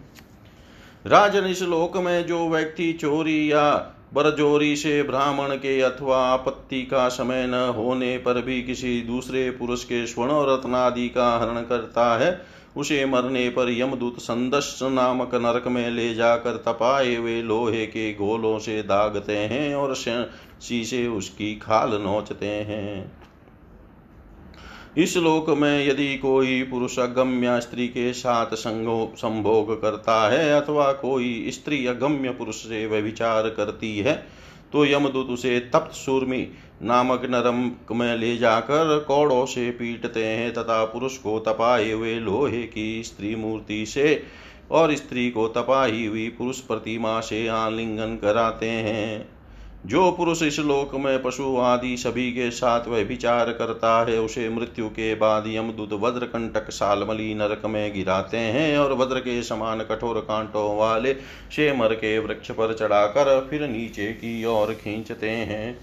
राजन 1.06 1.46
इस 1.46 1.62
लोक 1.62 1.98
में 1.98 2.26
जो 2.28 2.48
व्यक्ति 2.50 2.92
चोरी 2.94 3.52
या 3.52 3.72
बरजोरी 4.14 4.76
से 4.76 5.04
ब्राह्मण 5.04 5.56
के 5.56 5.80
अथवा 5.82 6.18
आपत्ति 6.24 6.82
का 6.84 7.08
समय 7.10 7.46
न 7.48 7.74
होने 7.78 8.18
पर 8.18 8.42
भी 8.42 8.62
किसी 8.62 9.02
दूसरे 9.02 9.50
पुरुष 9.52 9.84
के 9.84 10.06
स्वर्ण 10.08 10.32
रत्नादि 10.50 11.08
का 11.10 11.30
हरण 11.38 11.62
करता 11.62 12.18
है, 12.18 12.42
उसे 12.78 13.06
मरने 13.06 13.50
पर 13.50 13.72
यमदूत 13.72 14.20
संदस 14.20 14.80
नामक 14.84 15.36
नरक 15.36 15.68
में 15.68 15.90
ले 15.92 16.14
जाकर 16.14 16.64
तपाए 16.66 17.16
हुए 17.16 17.42
लोहे 17.42 17.86
के 17.86 18.12
गोलों 18.14 18.60
से 18.60 18.82
दागते 18.84 19.38
हैं 19.38 19.76
और 19.76 19.96
शीशे 20.62 21.08
उसकी 21.08 21.56
खाल 21.56 21.94
नोचते 22.02 22.46
हैं। 22.46 23.12
इस 24.98 25.16
लोक 25.18 25.50
में 25.50 25.88
यदि 25.88 26.18
कोई 26.18 26.62
पुरुष 26.64 26.98
अगम्य 27.00 27.60
स्त्री 27.62 27.88
के 27.88 28.12
साथ 28.14 28.56
संभोग 28.56 29.82
करता 29.82 30.30
है 30.30 30.62
अथवा 30.62 30.92
कोई 30.92 31.52
स्त्री 31.52 31.86
अगम्य 31.86 32.30
पुरुष 32.30 32.56
से 32.56 32.86
व्यभिचार 32.88 33.50
करती 33.50 33.98
है 34.00 34.14
तो 34.74 34.86
यमदूत 34.86 35.30
उसे 35.30 35.60
तप्त 35.74 35.96
सूर्मी 35.96 36.48
नामक 36.82 37.26
नरम 37.26 37.72
में 37.92 38.18
ले 38.18 38.38
जाकर 38.38 39.00
कौड़ों 39.00 39.46
से 39.46 39.70
पीटते 39.72 40.26
हैं 40.26 40.54
तथा 40.54 40.84
पुरुष 40.86 41.18
को 41.18 41.40
तपाए 41.40 41.92
हुए 41.92 42.16
लोहे 42.16 42.64
की 42.64 43.04
स्त्री 43.04 43.36
मूर्ति 43.36 43.86
से 43.86 44.24
और 44.72 44.96
स्त्री 44.96 45.30
को 45.32 45.48
तपाई 45.48 46.06
हुई 46.06 46.28
पुरुष 46.30 46.60
प्रतिमा 46.60 47.20
से 47.20 47.48
आलिंगन 47.48 48.16
कराते 48.16 48.70
हैं। 48.70 49.41
जो 49.86 50.12
पुरुष 50.12 50.42
इस 50.44 50.60
लोक 50.60 50.96
में 50.96 51.22
पशु 51.24 51.58
आदि 51.58 51.96
सभी 51.98 52.32
के 52.32 52.50
साथ 52.52 52.88
वह 52.88 53.04
विचार 53.04 53.52
करता 53.52 54.06
है, 54.06 54.20
उसे 54.20 54.50
मृत्यु 54.50 54.90
के 54.90 55.14
बाद 55.16 55.44
यमदूत 55.48 55.94
वज्र 55.94 56.26
कंटक 56.26 56.70
सालमली 56.70 57.34
नरक 57.34 57.66
में 57.66 57.94
गिराते 57.94 58.38
हैं 58.38 58.78
और 58.78 58.94
वज्र 58.94 59.20
के 59.20 59.42
समान 59.44 59.80
कठोर 59.82 60.20
कांटों 60.20 60.78
वाले 60.78 61.14
शेमर 61.52 61.94
के 61.94 62.18
वृक्ष 62.20 62.52
पर 62.52 62.74
चढ़ाकर 62.74 63.48
फिर 63.50 63.68
नीचे 63.68 64.12
की 64.12 64.46
ओर 64.46 64.74
खींचते 64.74 65.30
हैं। 65.30 65.78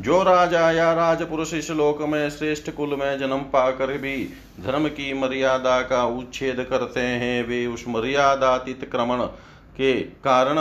जो 0.00 0.22
राजा 0.22 0.70
या 0.70 0.92
राजपुरुष 0.92 1.54
इस 1.54 1.70
लोक 1.70 2.02
में 2.02 2.28
श्रेष्ठ 2.30 2.70
कुल 2.70 2.94
में 2.94 3.18
जन्म 3.18 3.38
पाकर 3.52 3.96
भी 3.98 4.16
धर्म 4.60 4.88
की 4.88 5.12
मर्यादा 5.14 5.80
का 5.82 6.04
उच्छेद 6.04 6.66
करते 6.70 7.00
हैं, 7.00 7.46
वे 7.48 7.66
उस 7.66 7.84
मर्यादातीत 7.88 8.88
क्रमण 8.92 9.24
के 9.76 9.92
कारण 10.02 10.56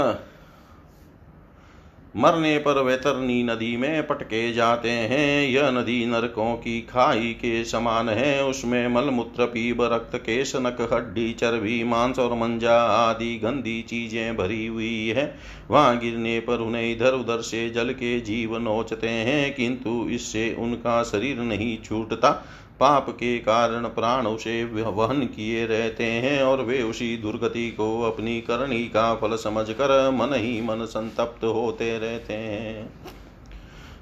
मरने 2.15 2.57
पर 2.57 2.81
वैतरनी 2.81 3.41
नदी 3.43 3.75
में 3.77 4.07
पटके 4.07 4.51
जाते 4.53 4.89
हैं। 4.89 5.47
यह 5.47 5.69
नदी 5.71 6.05
नरकों 6.05 6.55
की 6.55 6.79
खाई 6.81 7.33
के 7.33 7.63
समान 7.65 8.09
है। 8.09 8.43
उसमें 8.43 8.87
मलमूत्र, 8.87 9.45
पीब, 9.45 9.81
रक्त, 9.83 10.15
केश 10.15 10.55
नक 10.55 10.81
हड्डी, 10.93 11.31
चर्बी, 11.33 11.83
मांस 11.83 12.19
और 12.19 12.33
मंजा 12.33 12.77
आदि 12.83 13.35
गंदी 13.35 13.81
चीज़ें 13.81 14.37
भरी 14.37 14.65
हुई 14.67 15.07
है। 15.07 15.33
वहाँ 15.71 15.97
गिरने 15.99 16.39
पर 16.39 16.59
उन्हें 16.59 16.91
इधर 16.91 17.13
उधर 17.13 17.41
से 17.41 17.69
जल 17.69 17.91
के 17.93 18.19
जीव 18.19 18.57
नोचते 18.57 19.09
हैं, 19.09 19.53
किंतु 19.55 20.07
इससे 20.09 20.53
उनका 20.59 21.01
शरीर 21.03 21.37
नहीं 21.37 21.77
छूटता। 21.77 22.31
पाप 22.79 23.09
के 23.09 23.37
कारण 23.39 23.85
प्राण 23.85 24.27
उसे 24.27 24.63
वहन 24.63 25.25
किए 25.25 25.65
रहते 25.65 26.03
हैं 26.03 26.41
और 26.43 26.61
वे 26.61 26.81
उसी 26.81 27.15
दुर्गति 27.17 27.69
को 27.71 28.01
अपनी 28.03 28.39
करणी 28.41 28.83
का 28.85 29.13
फल 29.15 29.35
समझकर 29.35 30.11
मन 30.11 30.33
ही 30.33 30.61
मन 30.61 30.85
संतप्त 30.85 31.43
होते 31.43 31.97
रहते 31.99 32.33
हैं। 32.33 32.89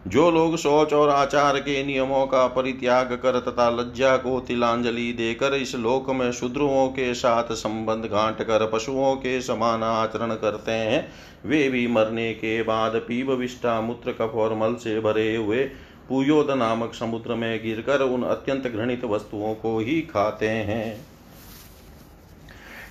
जो 0.07 0.29
लोग 0.31 0.55
शौच 0.57 0.93
और 0.93 1.09
आचार 1.09 1.57
के 1.59 1.83
नियमों 1.83 2.25
का 2.27 2.45
परित्याग 2.47 3.13
कर 3.13 3.39
तथा 3.39 3.69
लज्जा 3.69 4.15
को 4.17 4.39
तिलांजलि 4.39 5.11
देकर 5.13 5.53
इस 5.53 5.75
लोक 5.75 6.09
में 6.09 6.31
शूद्रों 6.31 6.87
के 6.87 7.13
साथ 7.13 7.53
संबंध 7.53 8.05
गांट 8.05 8.41
कर 8.41 8.65
पशुओं 8.67 9.15
के 9.15 9.41
समान 9.41 9.83
आचरण 9.83 10.33
करते 10.33 10.71
हैं, 10.71 11.07
वे 11.45 11.69
भी 11.69 11.87
मरने 11.87 12.33
के 12.33 12.61
बाद 12.63 12.95
पीब 13.07 13.31
विष्टा 13.31 13.79
मूत्र 13.81 14.11
कफ 14.11 14.35
और 14.35 14.55
मल 14.55 14.75
से 14.75 14.99
भरे 14.99 15.35
हुए 15.35 15.63
पुयोद 16.09 16.51
नामक 16.51 16.93
समुद्र 16.93 17.35
में 17.35 17.63
गिरकर 17.63 18.01
उन 18.01 18.23
अत्यंत 18.23 18.67
घृणित 18.67 19.03
वस्तुओं 19.05 19.53
को 19.55 19.77
ही 19.79 20.01
खाते 20.01 20.49
हैं। 20.49 20.97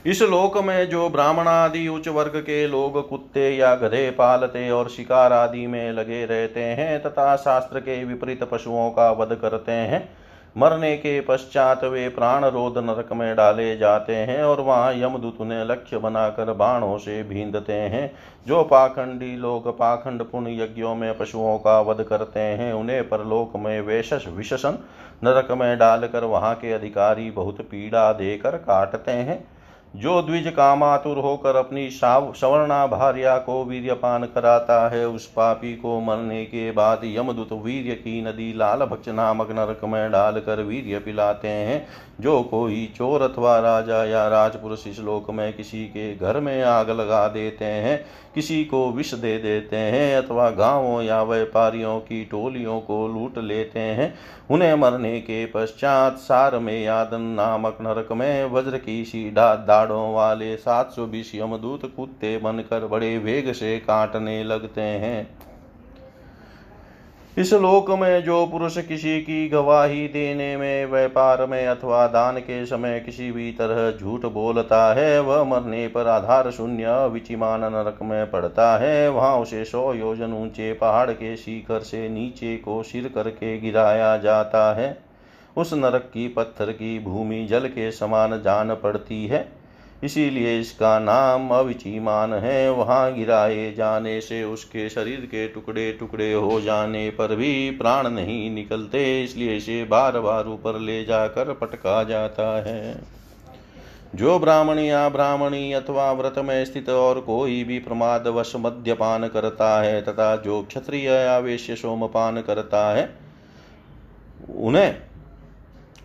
इस 0.06 0.22
लोक 0.22 0.56
में 0.58 0.88
जो 0.88 1.08
ब्राह्मण 1.08 1.48
आदि 1.48 1.86
उच्च 1.88 2.08
वर्ग 2.08 2.36
के 2.36 2.66
लोग 2.66 3.08
कुत्ते 3.08 3.48
या 3.56 3.74
गधे 3.74 4.10
पालते 4.10 4.68
और 4.70 4.88
शिकार 4.88 5.32
आदि 5.32 5.66
में 5.66 5.92
लगे 5.92 6.24
रहते 6.26 6.60
हैं, 6.60 7.02
तथा 7.02 7.36
शास्त्र 7.36 7.80
के 7.80 8.02
विपरीत 8.04 8.42
पशुओं 8.42 8.90
का 8.90 9.10
वध 9.12 9.34
करते 9.34 9.72
हैं 9.72 10.08
मरने 10.56 10.96
के 10.96 11.20
पश्चात 11.20 11.84
वे 11.84 12.08
प्राण 12.08 12.44
रोध 12.44 12.78
नरक 12.78 13.12
में 13.12 13.36
डाले 13.36 13.76
जाते 13.76 14.16
हैं 14.16 14.42
और 14.42 14.60
वहाँ 14.60 14.92
यमदूत 14.94 15.40
उन्हें 15.40 15.64
लक्ष्य 15.64 15.98
बनाकर 15.98 16.52
बाणों 16.52 16.98
से 16.98 17.22
भींदते 17.22 17.72
हैं। 17.72 18.10
जो 18.46 18.62
पाखंडी 18.62 19.36
लोग 19.36 19.78
पाखंड 19.78 20.22
पुण्य 20.22 20.62
यज्ञों 20.62 20.94
में 20.94 21.18
पशुओं 21.18 21.58
का 21.58 21.80
वध 21.80 22.02
करते 22.02 22.40
हैं, 22.40 22.72
उन्हें 22.72 23.08
परलोक 23.08 23.56
में 23.56 23.80
वेशस 23.80 24.24
विशसन 24.28 24.78
नरक 25.24 25.50
में 25.50 25.78
डालकर 25.78 26.24
वहाँ 26.24 26.54
के 26.54 26.72
अधिकारी 26.72 27.30
बहुत 27.30 27.60
पीड़ा 27.60 28.12
देकर 28.12 28.56
काटते 28.56 29.12
हैं। 29.12 29.53
जो 29.94 30.20
द्विज 30.22 30.46
कामातुर 30.48 31.18
होकर 31.18 31.56
अपनी 31.56 31.88
सवर्णा 31.90 32.86
भार्या 32.86 33.36
को 33.38 33.64
वीर्यपान 33.64 34.24
कराता 34.24 34.88
है, 34.88 35.06
उस 35.08 35.26
पापी 35.26 35.72
को 35.76 36.00
मरने 36.00 36.44
के 36.44 36.70
बाद 36.70 37.00
यमदूत 37.04 37.52
वीर्य 37.64 37.94
की 37.94 38.22
नदी 38.22 38.52
लाल 38.52 38.78
भक्ष 38.80 39.08
नामक 39.08 39.50
नरक 39.50 39.84
में 39.84 40.10
डालकर 40.12 40.62
वीर्य 40.62 40.98
पिलाते 40.98 41.48
हैं। 41.48 41.86
जो 42.20 42.42
कोई 42.42 42.84
चोर 42.96 43.22
अथवा 43.22 43.58
राजा 43.58 44.04
या 44.04 44.26
राजपुरुष 44.28 44.86
इस 44.86 44.98
लोक 45.00 45.30
में 45.30 45.52
किसी 45.52 45.84
के 45.84 46.14
घर 46.16 46.40
में 46.40 46.62
आग 46.62 46.90
लगा 46.90 47.26
देते 47.28 47.64
हैं, 47.64 48.04
किसी 48.34 48.64
को 48.64 48.90
विष 48.90 49.14
दे 49.14 49.36
देते 49.38 49.76
हैं 49.76 50.16
अथवा 50.16 50.50
गाँवों 50.50 51.02
या 51.02 51.22
व्यापारियों 51.22 51.98
की 52.00 52.24
टोलियों 52.24 52.80
को 52.80 53.06
लूट 53.08 53.38
लेते 53.38 53.80
हैं, 53.80 54.12
उन्हें 54.50 54.74
मरने 54.74 55.18
के 55.20 55.44
पश्चात 55.46 56.16
सार 56.18 56.58
में 56.58 56.82
यादन 56.82 57.20
नामक 57.36 57.78
नरक 57.80 58.12
में 58.12 58.44
वज्र 58.44 58.78
की 58.78 59.04
सी 59.04 59.30
दाड़ों 59.30 59.82
वाले 59.92 60.56
सात 60.56 60.90
सौ 60.90 61.06
बीस 61.06 61.34
यमदूत 61.34 61.94
कुत्ते 61.96 62.38
बनकर 62.38 62.86
बड़े 62.86 63.18
वेग 63.18 63.52
से 63.52 63.78
काटने 63.78 64.44
लगते 64.44 64.80
हैं। 64.80 65.28
इस 67.38 67.52
लोक 67.52 67.90
में 67.90 68.24
जो 68.24 68.46
पुरुष 68.46 68.78
किसी 68.78 69.20
की 69.20 69.48
गवाही 69.48 70.08
देने 70.08 70.56
में, 70.56 70.86
व्यापार 70.86 71.46
में 71.46 71.66
अथवा 71.66 72.06
दान 72.06 72.38
के 72.38 72.66
समय 72.66 73.00
किसी 73.00 73.32
भी 73.32 73.52
तरह 73.52 73.98
झूठ 73.98 74.26
बोलता 74.26 74.94
है, 74.94 75.20
वह 75.20 75.44
मरने 75.44 75.88
पर 75.88 76.06
आधार 76.06 76.50
शून्य 76.50 77.06
विचिमान 77.06 77.60
नरक 77.60 77.98
में 78.02 78.30
पड़ता 78.30 78.78
है। 78.78 79.08
वहाँ 79.08 79.36
उसे 79.36 79.64
सौ 79.64 79.92
योजन 79.92 80.32
ऊँचे 80.32 80.72
पहाड़ 80.72 81.10
के 81.10 81.36
शिखर 81.36 81.80
से 81.80 82.08
नीचे 82.08 82.56
को 82.56 82.82
सिर 82.82 83.10
करके 83.14 83.58
गिराया 83.58 84.16
जाता 84.16 84.74
है। 84.74 84.98
उस 85.56 85.72
नरक 85.72 86.10
की 86.14 86.28
पत्थर 86.28 86.72
की 86.72 86.98
भूमि 86.98 87.44
जल 87.44 87.68
के 87.68 87.90
समान 87.92 88.42
जान 88.42 88.74
पड़ती 88.74 89.26
है। 89.26 89.63
इसीलिए 90.02 90.58
इसका 90.60 90.98
नाम 90.98 91.48
अविचीमान 91.50 92.32
है। 92.34 92.70
वहाँ 92.70 93.12
गिराए 93.14 93.72
जाने 93.72 94.20
से 94.20 94.42
उसके 94.44 94.88
शरीर 94.88 95.20
के 95.26 95.46
टुकड़े 95.48 95.90
टुकड़े 95.92 96.32
हो 96.32 96.60
जाने 96.60 97.08
पर 97.10 97.34
भी 97.36 97.70
प्राण 97.70 98.08
नहीं 98.10 98.50
निकलते, 98.50 99.22
इसलिए 99.24 99.56
इसे 99.56 99.82
बार 99.84 100.18
बार 100.20 100.48
ऊपर 100.48 100.78
ले 100.80 101.04
जाकर 101.04 101.52
पटका 101.52 102.02
जाता 102.04 102.48
है। 102.64 103.02
जो 104.14 104.38
ब्राह्मण 104.38 104.78
या 104.78 105.08
ब्राह्मणी 105.08 105.72
अथवा 105.72 106.10
व्रत 106.12 106.34
में 106.38 106.64
स्थित 106.64 106.88
और 106.88 107.20
कोई 107.20 107.62
भी 107.64 107.78
प्रमाद 107.78 108.28
वश 108.28 108.52
मद्यपान 108.56 109.28
करता 109.28 109.70
है 109.82 110.00
तथा 110.02 110.34
जो 110.36 110.62
क्षत्रिय 110.62 111.08
या 111.08 111.38
वेश्य 111.38 111.76
सोमपान 111.76 112.40
करता 112.42 112.86
है, 112.94 113.08
उन्हें 114.56 114.96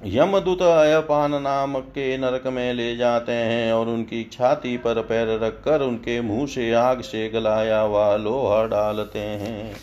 यमदूत 0.06 0.62
अयपान 0.62 1.42
नामक 1.42 1.84
के 1.84 2.18
नरक 2.18 2.48
में 2.48 2.74
ले 2.74 2.96
जाते 2.96 3.32
हैं 3.32 3.74
और 3.74 3.88
उनकी 3.88 4.24
छाती 4.32 4.78
पर 4.78 5.02
पैर 5.02 5.40
रखकर 5.40 5.82
उनके 5.82 6.22
मुँह 6.22 6.46
से 6.48 6.74
आग 6.74 7.02
से 7.02 7.30
गलाया 7.30 7.80
हुआ 7.80 8.16
लोहा 8.16 8.66
डालते 8.66 9.20
हैं। 9.20 9.76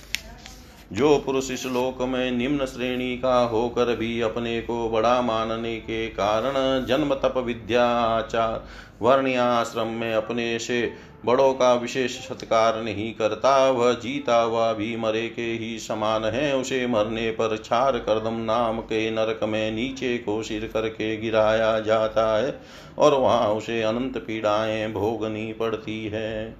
जो 0.92 1.18
पुरुष 1.18 1.50
इस 1.50 1.66
लोक 1.66 2.02
में 2.02 2.30
निम्न 2.30 2.66
श्रेणी 2.66 3.16
का 3.16 3.38
होकर 3.44 3.96
भी 3.96 4.20
अपने 4.20 4.60
को 4.60 4.88
बड़ा 4.90 5.22
मानने 5.22 5.76
के 5.76 6.06
कारण 6.06 6.86
जन्म 6.86 7.14
तप 7.14 7.34
विद्या 7.36 7.84
आचार 7.88 8.64
वर्ण 9.02 9.36
आश्रम 9.36 9.86
में 9.86 10.14
अपने 10.14 10.58
से 10.58 10.92
बड़ों 11.26 11.54
का 11.54 11.74
विशेष 11.74 12.12
सत्कार 12.28 12.82
नहीं 12.82 13.14
करता, 13.14 13.70
वह 13.70 13.92
जीता 13.92 14.42
हुआ 14.42 14.72
भी 14.72 14.96
मरे 14.96 15.28
के 15.28 15.42
ही 15.42 15.78
समान 15.78 16.24
है, 16.24 16.56
उसे 16.56 16.86
मरने 16.86 17.30
पर 17.30 17.56
छार 17.56 17.98
करदम 17.98 18.34
नाम 18.34 18.80
के 18.80 19.10
नरक 19.10 19.40
में 19.44 19.72
नीचे 19.72 20.18
को 20.18 20.42
सिर 20.42 20.70
करके 20.74 21.16
गिराया 21.16 21.80
जाता 21.80 22.38
है, 22.38 22.60
और 22.98 23.14
वहाँ 23.14 23.48
उसे 23.48 23.82
अनंत 23.82 24.18
पीड़ाएँ 24.18 24.92
भोगनी 24.92 25.52
पड़ती 25.52 26.06
है। 26.06 26.56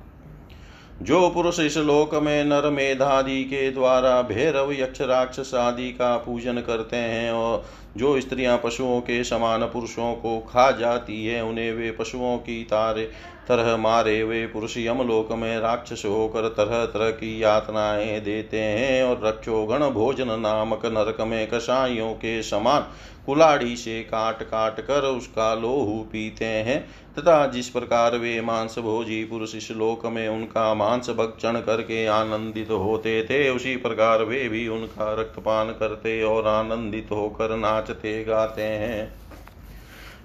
जो 1.03 1.31
पुरुष 1.31 1.61
इस 1.61 1.77
लोक 1.77 2.15
में 2.15 2.45
नर 2.45 2.71
मेधादि 2.71 3.45
के 3.45 3.71
द्वारा 3.71 4.23
भैरव, 4.23 4.73
यक्ष, 4.73 5.01
राक्षस 5.01 5.55
आदि 5.55 5.93
का 5.93 6.17
पूजन 6.17 6.61
करते 6.61 6.97
हैं, 6.97 7.33
और 7.33 7.65
जो 7.97 8.21
स्त्रियाँ 8.21 8.61
पशुओं 8.65 9.01
के 9.01 9.25
समान 9.25 9.63
पुरुषों 9.63 10.15
को 10.15 10.39
खा 10.41 10.71
जाती 10.71 11.27
है, 11.27 11.45
उन्हें 11.45 11.73
वे 11.73 11.91
पशुओं 11.91 12.39
की 12.39 12.65
तारे 12.65 13.36
तरह 13.49 13.77
मारे 13.77 14.23
वे 14.25 14.47
पुरुष 14.47 14.77
यमलोक 14.79 15.33
में 15.33 15.59
राक्षस 15.59 16.03
होकर 16.07 16.49
तरह 16.49 16.85
तरह 16.85 17.11
की 17.11 17.43
यातनाएँ 17.43 18.21
देते 18.21 18.61
हैं 18.61 19.03
और 19.05 19.21
रक्षोगण 19.25 19.89
भोजन 19.91 20.41
नामक 20.41 20.87
नरक 20.87 21.21
में 21.21 21.47
कसाइयों 21.49 22.13
के 22.15 22.43
समान 22.43 22.87
कुलाड़ी 23.27 23.77
से 23.77 24.03
काट 24.03 24.43
काट 24.43 24.81
कर 24.81 25.05
उसका 25.07 25.55
लोहू 25.55 25.99
पीते 26.03 26.45
हैं, 26.45 26.79
तथा 27.19 27.47
जिस 27.47 27.69
प्रकार 27.69 28.17
वे 28.17 28.41
मांस 28.41 28.79
भोजी 28.79 29.25
पुरुष 29.25 29.55
इस 29.55 29.71
लोक 29.71 30.07
में 30.07 30.29
उनका 30.29 30.73
मांस 30.75 31.11
भक्षण 31.11 31.61
करके 31.61 32.07
आनंदित 32.07 32.71
होते 32.71 33.23
थे, 33.23 33.49
उसी 33.51 33.77
प्रकार 33.77 34.23
वे 34.23 34.49
भी 34.49 34.67
उनका 34.69 35.13
रक्तपान 35.13 35.71
करते 35.71 36.23
और 36.23 36.47
आनंदित 36.49 37.09
होकर 37.11 37.57
नाचते 37.57 38.23
गाते 38.25 38.63
हैं। 38.63 39.26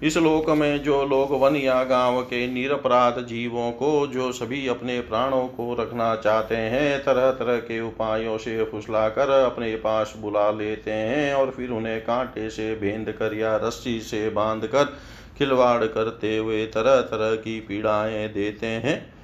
इस 0.02 0.16
लोक 0.16 0.48
में 0.50 0.82
जो 0.82 1.04
लोग 1.04 1.32
वन 1.32 1.56
या 1.56 1.82
गाँव 1.84 2.22
के 2.22 2.46
निरपराध 2.46 3.18
जीवों 3.18 3.70
को, 3.72 4.06
जो 4.06 4.32
सभी 4.32 4.66
अपने 4.68 5.00
प्राणों 5.00 5.46
को 5.48 5.74
रखना 5.74 6.14
चाहते 6.16 6.56
हैं 6.56 6.98
तरह 7.00 7.30
तरह 7.30 7.56
के 7.56 7.80
उपायों 7.80 8.38
से 8.38 8.64
फुसलाकर 8.64 9.30
अपने 9.30 9.76
पास 9.76 10.14
बुला 10.18 10.50
लेते 10.50 10.90
हैं 10.90 11.34
और 11.34 11.50
फिर 11.50 11.70
उन्हें 11.70 12.00
कांटे 12.00 12.50
से 12.50 12.74
भेंद 12.74 13.10
कर 13.10 13.34
या 13.34 13.56
रस्सी 13.56 14.00
से 14.00 14.30
बाँध 14.30 14.66
कर 14.66 14.84
खिलवाड़ 15.38 15.84
करते 15.84 16.36
हुए 16.36 16.66
तरह 16.66 17.00
तरह 17.00 17.34
की 17.36 17.60
पीड़ाएँ 17.60 18.28
देते 18.28 18.66
हैं। 18.66 19.14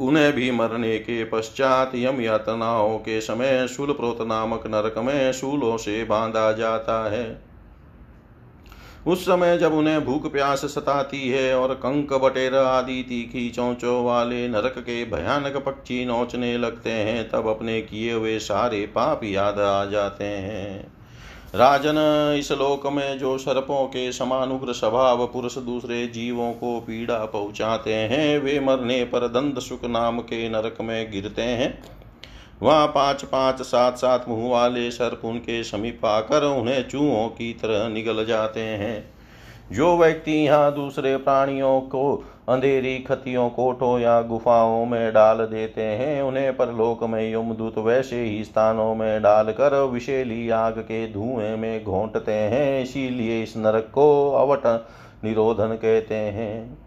उन्हें 0.00 0.32
भी 0.32 0.50
मरने 0.50 0.98
के 0.98 1.24
पश्चात 1.24 1.92
यम 1.94 2.20
यातनाओं 2.20 2.98
के 2.98 3.20
समय 3.20 3.66
शूलप्रोत 3.68 4.18
नामक 4.20 4.66
नरक 4.66 4.98
में 4.98 5.32
शूलों 5.32 5.76
से 5.76 6.04
बांधा 6.04 6.52
जाता 6.52 7.10
है। 7.10 7.45
उस 9.06 9.22
समय 9.22 9.58
जब 9.58 9.72
उन्हें 9.72 10.04
भूख 10.04 10.32
प्यास 10.32 10.64
सताती 10.64 11.28
है 11.28 11.54
और 11.58 11.74
कंक 11.74 12.12
बटेर 12.12 12.54
आदि 12.54 13.02
तीखी 13.02 13.48
चौचो 13.50 14.02
वाले 14.02 14.48
नरक 14.48 14.74
के 14.78 15.04
भयानक 15.04 15.56
पक्षी 15.56 16.04
नोचने 16.04 16.56
लगते 16.58 16.90
हैं, 16.90 17.28
तब 17.30 17.48
अपने 17.48 17.80
किए 17.80 18.12
हुए 18.12 18.38
सारे 18.38 18.86
पाप 18.86 19.24
याद 19.24 19.58
आ 19.58 19.84
जाते 19.84 20.24
हैं। 20.24 20.86
राजन, 21.54 21.96
इस 22.38 22.52
लोक 22.52 22.86
में 22.86 23.18
जो 23.18 23.38
सर्पों 23.38 23.86
के 23.86 24.12
समान 24.12 24.52
उग्र 24.52 24.72
स्वभाव 24.72 25.26
पुरुष 25.26 25.58
दूसरे 25.58 26.06
जीवों 26.06 26.52
को 26.52 26.78
पीड़ा 26.80 27.24
पहुंचाते 27.24 27.94
हैं, 27.94 28.38
वे 28.38 28.60
मरने 28.60 29.04
पर 29.04 29.28
दंड 29.28 29.58
सुख 29.58 29.84
नाम 29.84 30.20
के 30.20 30.48
नरक 30.48 30.76
में 30.80 31.12
गिरते 31.12 31.42
हैं। 31.42 31.95
वहाँ 32.62 32.86
पाँच 32.86 33.24
पाँच 33.24 33.62
सात 33.62 33.96
सात 33.96 34.24
मुँह 34.28 34.50
वाले 34.50 34.90
सर्प 34.90 35.24
उनके 35.24 35.64
समीप 35.64 36.04
आकर 36.04 36.44
उन्हें 36.44 36.88
चूहों 36.88 37.28
की 37.28 37.52
तरह 37.52 37.88
निगल 37.88 38.24
जाते 38.24 38.60
हैं। 38.60 39.16
जो 39.72 39.96
व्यक्ति 39.98 40.32
यहाँ 40.32 40.74
दूसरे 40.74 41.16
प्राणियों 41.16 41.80
को, 41.80 42.24
अंधेरी 42.48 42.98
खतियों, 42.98 43.48
कोठों 43.50 43.98
या 43.98 44.20
गुफाओं 44.22 44.86
में 44.86 45.12
डाल 45.12 45.38
देते 45.38 45.82
हैं, 45.82 46.22
उन्हें 46.22 46.56
परलोक 46.56 47.02
में 47.04 47.32
यमदूत 47.32 47.78
वैसे 47.78 48.22
ही 48.24 48.44
स्थानों 48.44 48.94
में 48.94 49.22
डालकर 49.22 49.82
विशेली 49.82 50.50
आग 50.50 50.78
के 50.78 51.06
धुएँ 51.12 51.56
में 51.56 51.84
घोंटते 51.84 52.32
हैं, 52.32 52.82
इसीलिए 52.82 53.42
इस 53.42 53.56
नरक 53.56 53.90
को 53.94 54.30
अवट 54.32 54.66
निरोधन 55.24 55.74
कहते 55.74 56.14
हैं। 56.14 56.85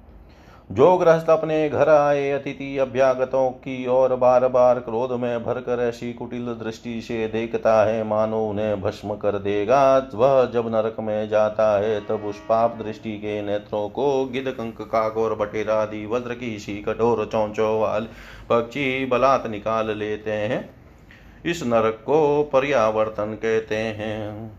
जो 0.72 0.98
गृहस्थ 0.98 1.30
अपने 1.30 1.70
घर 1.70 1.90
आए, 1.90 2.32
अतिथि 2.32 2.78
अभ्यागतों 2.78 3.50
की 3.50 3.88
ओर 3.88 4.16
बार 4.16 4.48
बार 4.48 4.80
क्रोध 4.80 5.12
में 5.12 5.44
भरकर 5.44 5.80
ऐसी 5.80 6.14
कुटिल 6.14 6.46
दृष्टि 6.46 7.02
से 7.02 7.28
देखता 7.28 7.86
है, 7.86 8.04
मानो 8.04 8.50
उन्हें 8.50 8.82
भस्म 8.82 9.16
कर 9.16 9.32
देगा। 9.32 10.10
वह 10.16 10.46
जब 10.46 10.68
नरक 10.68 10.96
में 11.00 11.30
जाता 11.30 11.80
है, 11.80 12.00
तब 12.06 12.26
उस 12.26 12.40
पाप 12.50 12.78
दृष्टि 12.86 13.18
के 13.18 13.42
नेत्रों 13.42 13.90
को 13.90 14.26
गिद 14.26 14.48
कंक 14.48 14.82
काकोर 14.82 15.36
बटेरा 15.36 15.76
आदि 15.76 16.06
वज्र 16.06 16.34
की 16.34 16.60
सी 16.60 16.78
कठोर 16.78 17.26
चौंचो 17.32 17.80
वाले 17.80 18.08
पक्षी 18.50 19.06
बलात् 19.06 19.48
निकाल 19.48 19.98
लेते 19.98 20.32
हैं। 20.32 20.70
इस 21.46 21.64
नरक 21.64 22.04
को 22.06 22.44
पर्यावर्तन 22.54 23.38
कहते 23.42 23.76
हैं। 23.76 24.52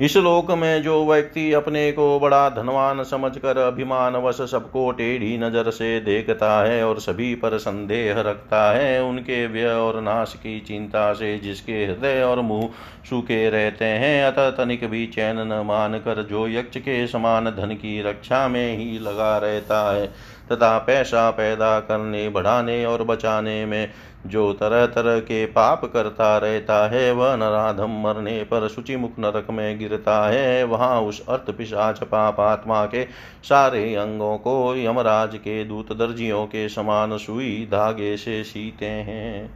इस 0.00 0.16
लोक 0.16 0.50
में 0.50 0.82
जो 0.82 1.04
व्यक्ति 1.06 1.52
अपने 1.52 1.90
को 1.92 2.18
बड़ा 2.20 2.48
धनवान 2.48 3.02
समझकर 3.04 3.58
अभिमान 3.58 4.16
वश 4.16 4.40
सबको 4.50 4.90
टेढ़ी 4.90 5.36
नज़र 5.38 5.70
से 5.70 6.00
देखता 6.00 6.50
है 6.62 6.82
और 6.84 6.98
सभी 7.00 7.34
पर 7.34 7.56
संदेह 7.58 8.20
रखता 8.20 8.72
है, 8.72 9.02
उनके 9.04 9.46
व्यय 9.46 9.66
और 9.66 10.00
नाश 10.00 10.34
की 10.36 10.58
चिंता 10.60 11.12
से 11.12 11.36
जिसके 11.38 11.84
हृदय 11.84 12.22
और 12.22 12.40
मुँह 12.40 12.68
सूखे 13.10 13.48
रहते 13.50 13.84
हैं, 13.84 14.24
अतः 14.24 14.50
तनिक 14.50 14.84
भी 14.84 15.06
चैन 15.06 15.38
न 15.38 15.62
मान 15.66 15.98
कर 15.98 16.22
जो 16.22 16.46
यक्ष 16.48 16.76
के 16.78 17.06
समान 17.06 17.50
धन 17.50 17.74
की 17.74 18.00
रक्षा 18.02 18.46
में 18.48 18.76
ही 18.76 18.98
लगा 18.98 19.36
रहता 19.38 19.90
है। 19.92 20.33
तथा 20.52 20.78
पैसा 20.78 21.30
पैदा 21.30 21.78
करने, 21.80 22.28
बढ़ाने 22.28 22.84
और 22.84 23.02
बचाने 23.02 23.64
में 23.66 23.90
जो 24.26 24.52
तरह 24.52 24.86
तरह 24.86 25.18
के 25.18 25.44
पाप 25.46 25.84
करता 25.84 26.36
रहता 26.38 26.88
है, 26.88 27.12
वह 27.12 27.34
नराधम 27.36 28.00
मरने 28.02 28.42
पर 28.52 28.68
मुख 28.96 29.18
नरक 29.18 29.46
में 29.50 29.78
गिरता 29.78 30.28
है। 30.28 30.64
वहाँ 30.64 31.00
उस 31.00 31.26
अर्थ 31.28 31.50
पिशाच 31.50 32.02
पाप 32.02 32.40
आत्मा 32.40 32.84
के 32.86 33.04
सारे 33.44 33.94
अंगों 33.94 34.36
को 34.38 34.76
यमराज 34.76 35.36
के 35.36 35.64
दूत 35.64 35.92
दर्जियों 35.92 36.46
के 36.46 36.68
समान 36.68 37.16
सुई 37.18 37.68
धागे 37.72 38.16
से 38.16 38.42
सीते 38.44 38.86
हैं। 38.86 39.50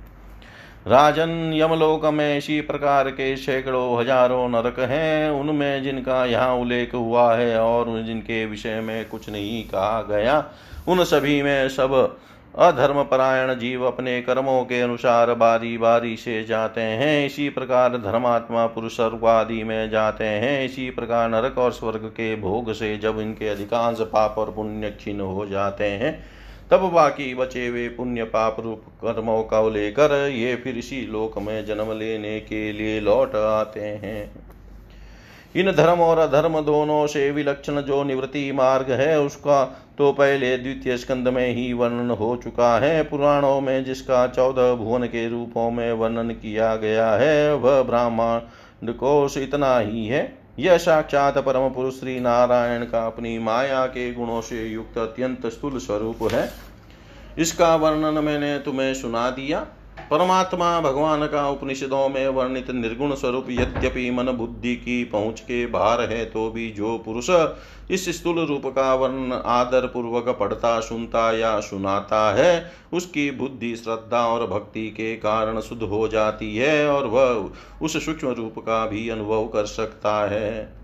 राजन, 0.87 1.53
यमलोक 1.55 2.05
में 2.05 2.39
इसी 2.39 2.61
प्रकार 2.61 3.11
के 3.11 3.37
सैकड़ों, 3.37 4.01
हज़ारों 4.01 4.49
नरक 4.49 4.79
हैं। 4.81 5.31
उनमें 5.31 5.83
जिनका 5.83 6.25
यहाँ 6.25 6.55
उल्लेख 6.55 6.95
हुआ 6.95 7.35
है 7.35 7.61
और 7.61 8.03
जिनके 8.03 8.45
विषय 8.47 8.81
में 8.81 9.09
कुछ 9.09 9.31
नहीं 9.31 9.65
कहा 9.65 10.03
गया 10.03 10.45
उन 10.89 11.05
सभी 11.05 11.43
में 11.43 11.69
सब 11.69 12.19
अधर्म 12.59 13.03
परायण 13.03 13.55
जीव 13.55 13.85
अपने 13.87 14.21
कर्मों 14.23 14.65
के 14.65 14.81
अनुसार 14.81 15.33
बारी 15.35 15.79
बारी 15.79 16.17
से 16.17 16.45
जाते 16.45 16.81
हैं। 16.81 17.27
इसी 17.27 17.49
प्रकार 17.49 17.97
धर्मात्मा 17.97 18.67
पुरुष 18.67 18.97
स्वर्ग 18.97 19.25
आदि 19.25 19.63
में 19.65 19.91
जाते 19.91 20.25
हैं। 20.25 20.65
इसी 20.65 20.91
प्रकार 20.91 21.29
नरक 21.29 21.59
और 21.59 21.73
स्वर्ग 21.73 22.07
के 22.07 22.35
भोग 22.37 22.73
से 22.73 22.97
जब 22.99 23.19
इनके 23.21 23.49
अधिकांश 23.49 24.01
पाप 24.01 24.39
और 24.39 24.51
पुण्य 24.51 24.91
क्षीण 24.91 25.21
हो 25.21 25.47
जाते 25.47 25.85
हैं, 25.85 26.25
तब 26.71 26.91
बाकी 26.93 27.35
बचे 27.35 27.67
हुए 27.67 27.89
पुण्य 27.89 28.25
पाप 28.25 28.61
रूप 28.61 28.83
कर्मों 29.05 29.43
का 29.43 29.69
लेकर 29.69 30.13
ये 30.29 30.57
फिर 30.57 30.79
इसी 30.79 31.01
लोक 31.07 31.39
में 31.39 31.67
जन्म 31.67 31.93
लेने 31.99 32.41
के 32.41 32.73
लिए 32.73 33.01
लौट 33.01 33.35
आते 33.35 33.81
हैं। 33.81 34.31
इन 35.57 35.73
धर्म 35.73 36.01
और 36.01 36.19
अधर्म 36.19 36.61
दोनों 36.61 37.07
से 37.07 37.31
विलक्षण 37.31 37.81
जो 37.81 38.03
निवृत्ति 38.05 38.53
मार्ग 38.53 38.91
है, 38.91 39.21
उसका 39.21 39.85
तो 39.99 40.13
पहले 40.13 40.57
द्वितीय 40.59 40.97
स्कंद 40.97 41.29
में 41.29 41.55
ही 41.55 41.73
वर्णन 41.73 42.11
हो 42.11 42.37
चुका 42.37 42.79
है। 42.79 43.03
पुराणों 43.03 43.61
में 43.61 43.85
जिसका 43.85 44.27
चौदह 44.27 44.75
भुवन 44.75 45.05
के 45.05 45.29
रूपों 45.29 45.71
में 45.71 45.93
वर्णन 45.93 46.31
किया 46.31 46.77
गया 46.77 47.11
है, 47.11 47.55
वह 47.55 47.83
ब्राह्मण 47.83 48.93
कोश 48.93 49.37
इतना 49.39 49.79
ही 49.79 50.07
है। 50.07 50.39
यह 50.59 50.77
साक्षात 50.79 51.39
परम 51.39 51.69
पुरुष 51.69 52.01
श्री 52.01 52.21
नारायण 52.21 52.85
का 52.85 53.07
अपनी 53.07 53.39
माया 53.39 53.87
के 53.87 54.13
गुणों 54.15 54.41
से 54.41 54.67
युक्त 54.69 54.99
अत्यंत 54.99 55.47
स्थूल 55.47 55.79
स्वरूप 55.79 56.29
है। 56.33 56.49
इसका 57.39 57.77
वर्णन 57.77 58.25
मैंने 58.25 58.59
तुम्हें 58.59 58.95
सुना 58.95 59.31
दिया। 59.31 59.67
परमात्मा 60.11 60.81
भगवान 60.81 61.27
का 61.27 61.49
उपनिषदों 61.49 62.09
में 62.09 62.29
वर्णित 62.29 62.71
निर्गुण 62.71 63.15
स्वरूप 63.15 63.47
यद्यपि 63.51 64.11
मन 64.11 64.31
बुद्धि 64.33 64.75
की 64.77 65.03
पहुँच 65.05 65.41
के 65.41 65.67
बाहर 65.67 66.01
है 66.03 66.25
तो 66.25 66.49
भी 66.51 66.71
जो 66.71 66.97
पुरुष 66.99 67.29
इस 67.91 68.09
स्थूल 68.19 68.39
रूप 68.47 68.67
का 68.67 68.95
वर्ण 68.95 69.33
आदर 69.33 69.87
पूर्वक 69.87 70.29
पढ़ता, 70.41 70.81
सुनता 70.81 71.31
या 71.33 71.59
सुनाता 71.61 72.35
है, 72.35 72.73
उसकी 72.93 73.31
बुद्धि, 73.31 73.75
श्रद्धा 73.77 74.27
और 74.27 74.47
भक्ति 74.47 74.87
के 74.91 75.15
कारण 75.17 75.61
शुद्ध 75.61 75.83
हो 75.83 76.09
जाती 76.09 76.57
है 76.57 76.89
और 76.89 77.07
वह 77.07 77.85
उस 77.85 78.05
सूक्ष्म 78.05 78.29
रूप 78.29 78.59
का 78.59 78.85
भी 78.87 79.09
अनुभव 79.09 79.47
कर 79.47 79.67
सकता 79.67 80.29
है। 80.31 80.77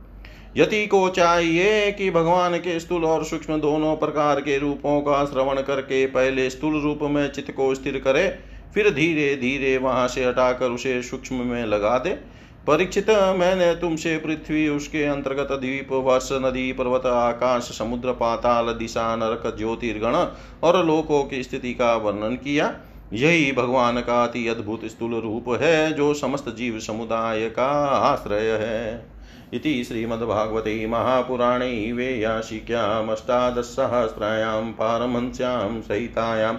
यति 0.56 0.86
को 0.86 1.08
चाहिए 1.08 1.92
कि 1.92 2.10
भगवान 2.10 2.56
के 2.56 2.80
स्थूल 2.80 3.04
और 3.04 3.24
सूक्ष्म 3.24 3.60
दोनों 3.60 3.96
प्रकार 3.96 4.40
के 4.40 4.58
रूपों 4.58 5.00
का 5.00 5.24
श्रवण 5.24 5.62
करके 5.62 6.06
पहले 6.06 6.50
स्थूल 6.50 6.80
रूप 6.82 6.98
में 7.02 7.30
चित्त 7.32 7.50
को 7.50 7.74
स्थिर 7.74 7.98
करे 7.98 8.28
फिर 8.74 8.90
धीरे 8.90 9.36
धीरे 9.36 9.78
वहाँ 9.78 10.08
से 10.08 10.24
हटाकर 10.24 10.66
उसे 10.66 11.02
सूक्ष्म 11.02 11.36
में 11.36 11.66
लगा 11.66 11.98
दे। 11.98 12.34
परीक्षित, 12.66 13.10
मैंने 13.10 13.74
तुमसे 13.74 14.18
पृथ्वी, 14.18 14.68
उसके 14.68 15.04
अंतर्गत 15.04 15.52
द्वीप, 15.52 15.88
वर्ष, 15.92 16.28
नदी, 16.32 16.72
पर्वत, 16.72 17.06
आकाश, 17.06 17.62
समुद्र, 17.62 18.12
पाताल, 18.12 18.66
दिशा, 18.66 19.16
नरक, 19.16 19.54
ज्योतिर्गण 19.58 20.26
और 20.62 20.86
लोकों 20.86 21.24
की 21.24 21.42
स्थिति 21.42 21.74
का 21.74 21.96
वर्णन 21.96 22.36
किया। 22.36 22.76
यही 23.12 23.52
भगवान 23.52 24.00
का 24.00 24.24
अति 24.24 24.48
अद्भुत 24.48 24.80
स्थूल 24.84 25.14
रूप 25.14 25.58
है, 25.62 25.92
जो 25.92 26.14
समस्त 26.14 26.48
जीव 26.48 26.78
समुदाय 26.78 27.50
का 27.50 27.86
आश्रय 27.86 28.50
है। 28.50 29.06
इति 29.54 29.84
श्रीमद्भागवते 29.84 30.86
महापुराणे 30.86 31.92
वेयाशिक्यामष्टादशसहस्रायां 31.92 34.72
पारमहंस्यां 34.72 35.80
सहितायां। 35.80 36.54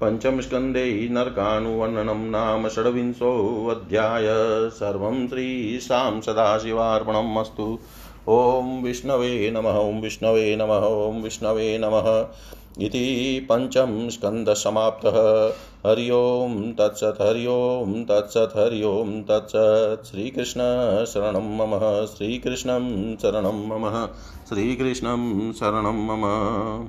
पञ्चमस्कन्धे 0.00 1.08
नरकानुवर्णनं 1.10 2.30
नाम 2.30 2.68
षड्विंशोऽध्याय 2.68 4.24
सर्वं 4.70 5.28
श्रीशां 5.28 6.20
सदाशिवार्पणम् 6.20 7.38
अस्तु। 7.38 7.78
ॐ 8.28 8.82
विष्णवे 8.82 9.50
नमः, 9.50 9.78
ॐ 9.78 10.00
विष्णवे 10.00 10.56
नमः, 10.56 10.86
ॐ 10.86 11.22
विष्णवे 11.22 11.78
नमः। 11.78 12.28
इति 12.84 13.46
पञ्चम 13.52 14.08
स्कन्दसमाप्तः 14.08 15.46
हरि 15.90 16.10
ओं 16.10 16.72
तत्सत्, 16.72 17.22
हरि 17.22 17.46
ओं 17.46 18.04
तत्सत्, 18.04 18.56
हरि 18.56 18.82
ओं 18.82 19.22
तत्सत्। 19.22 20.06
श्रीकृष्णशरणं 20.06 21.56
मम, 21.56 22.06
श्रीकृष्णं 22.06 23.16
शरणं 23.16 23.68
मम, 23.68 24.06
श्रीकृष्णं 24.48 25.52
शरणं 25.52 26.06
मम। 26.06 26.88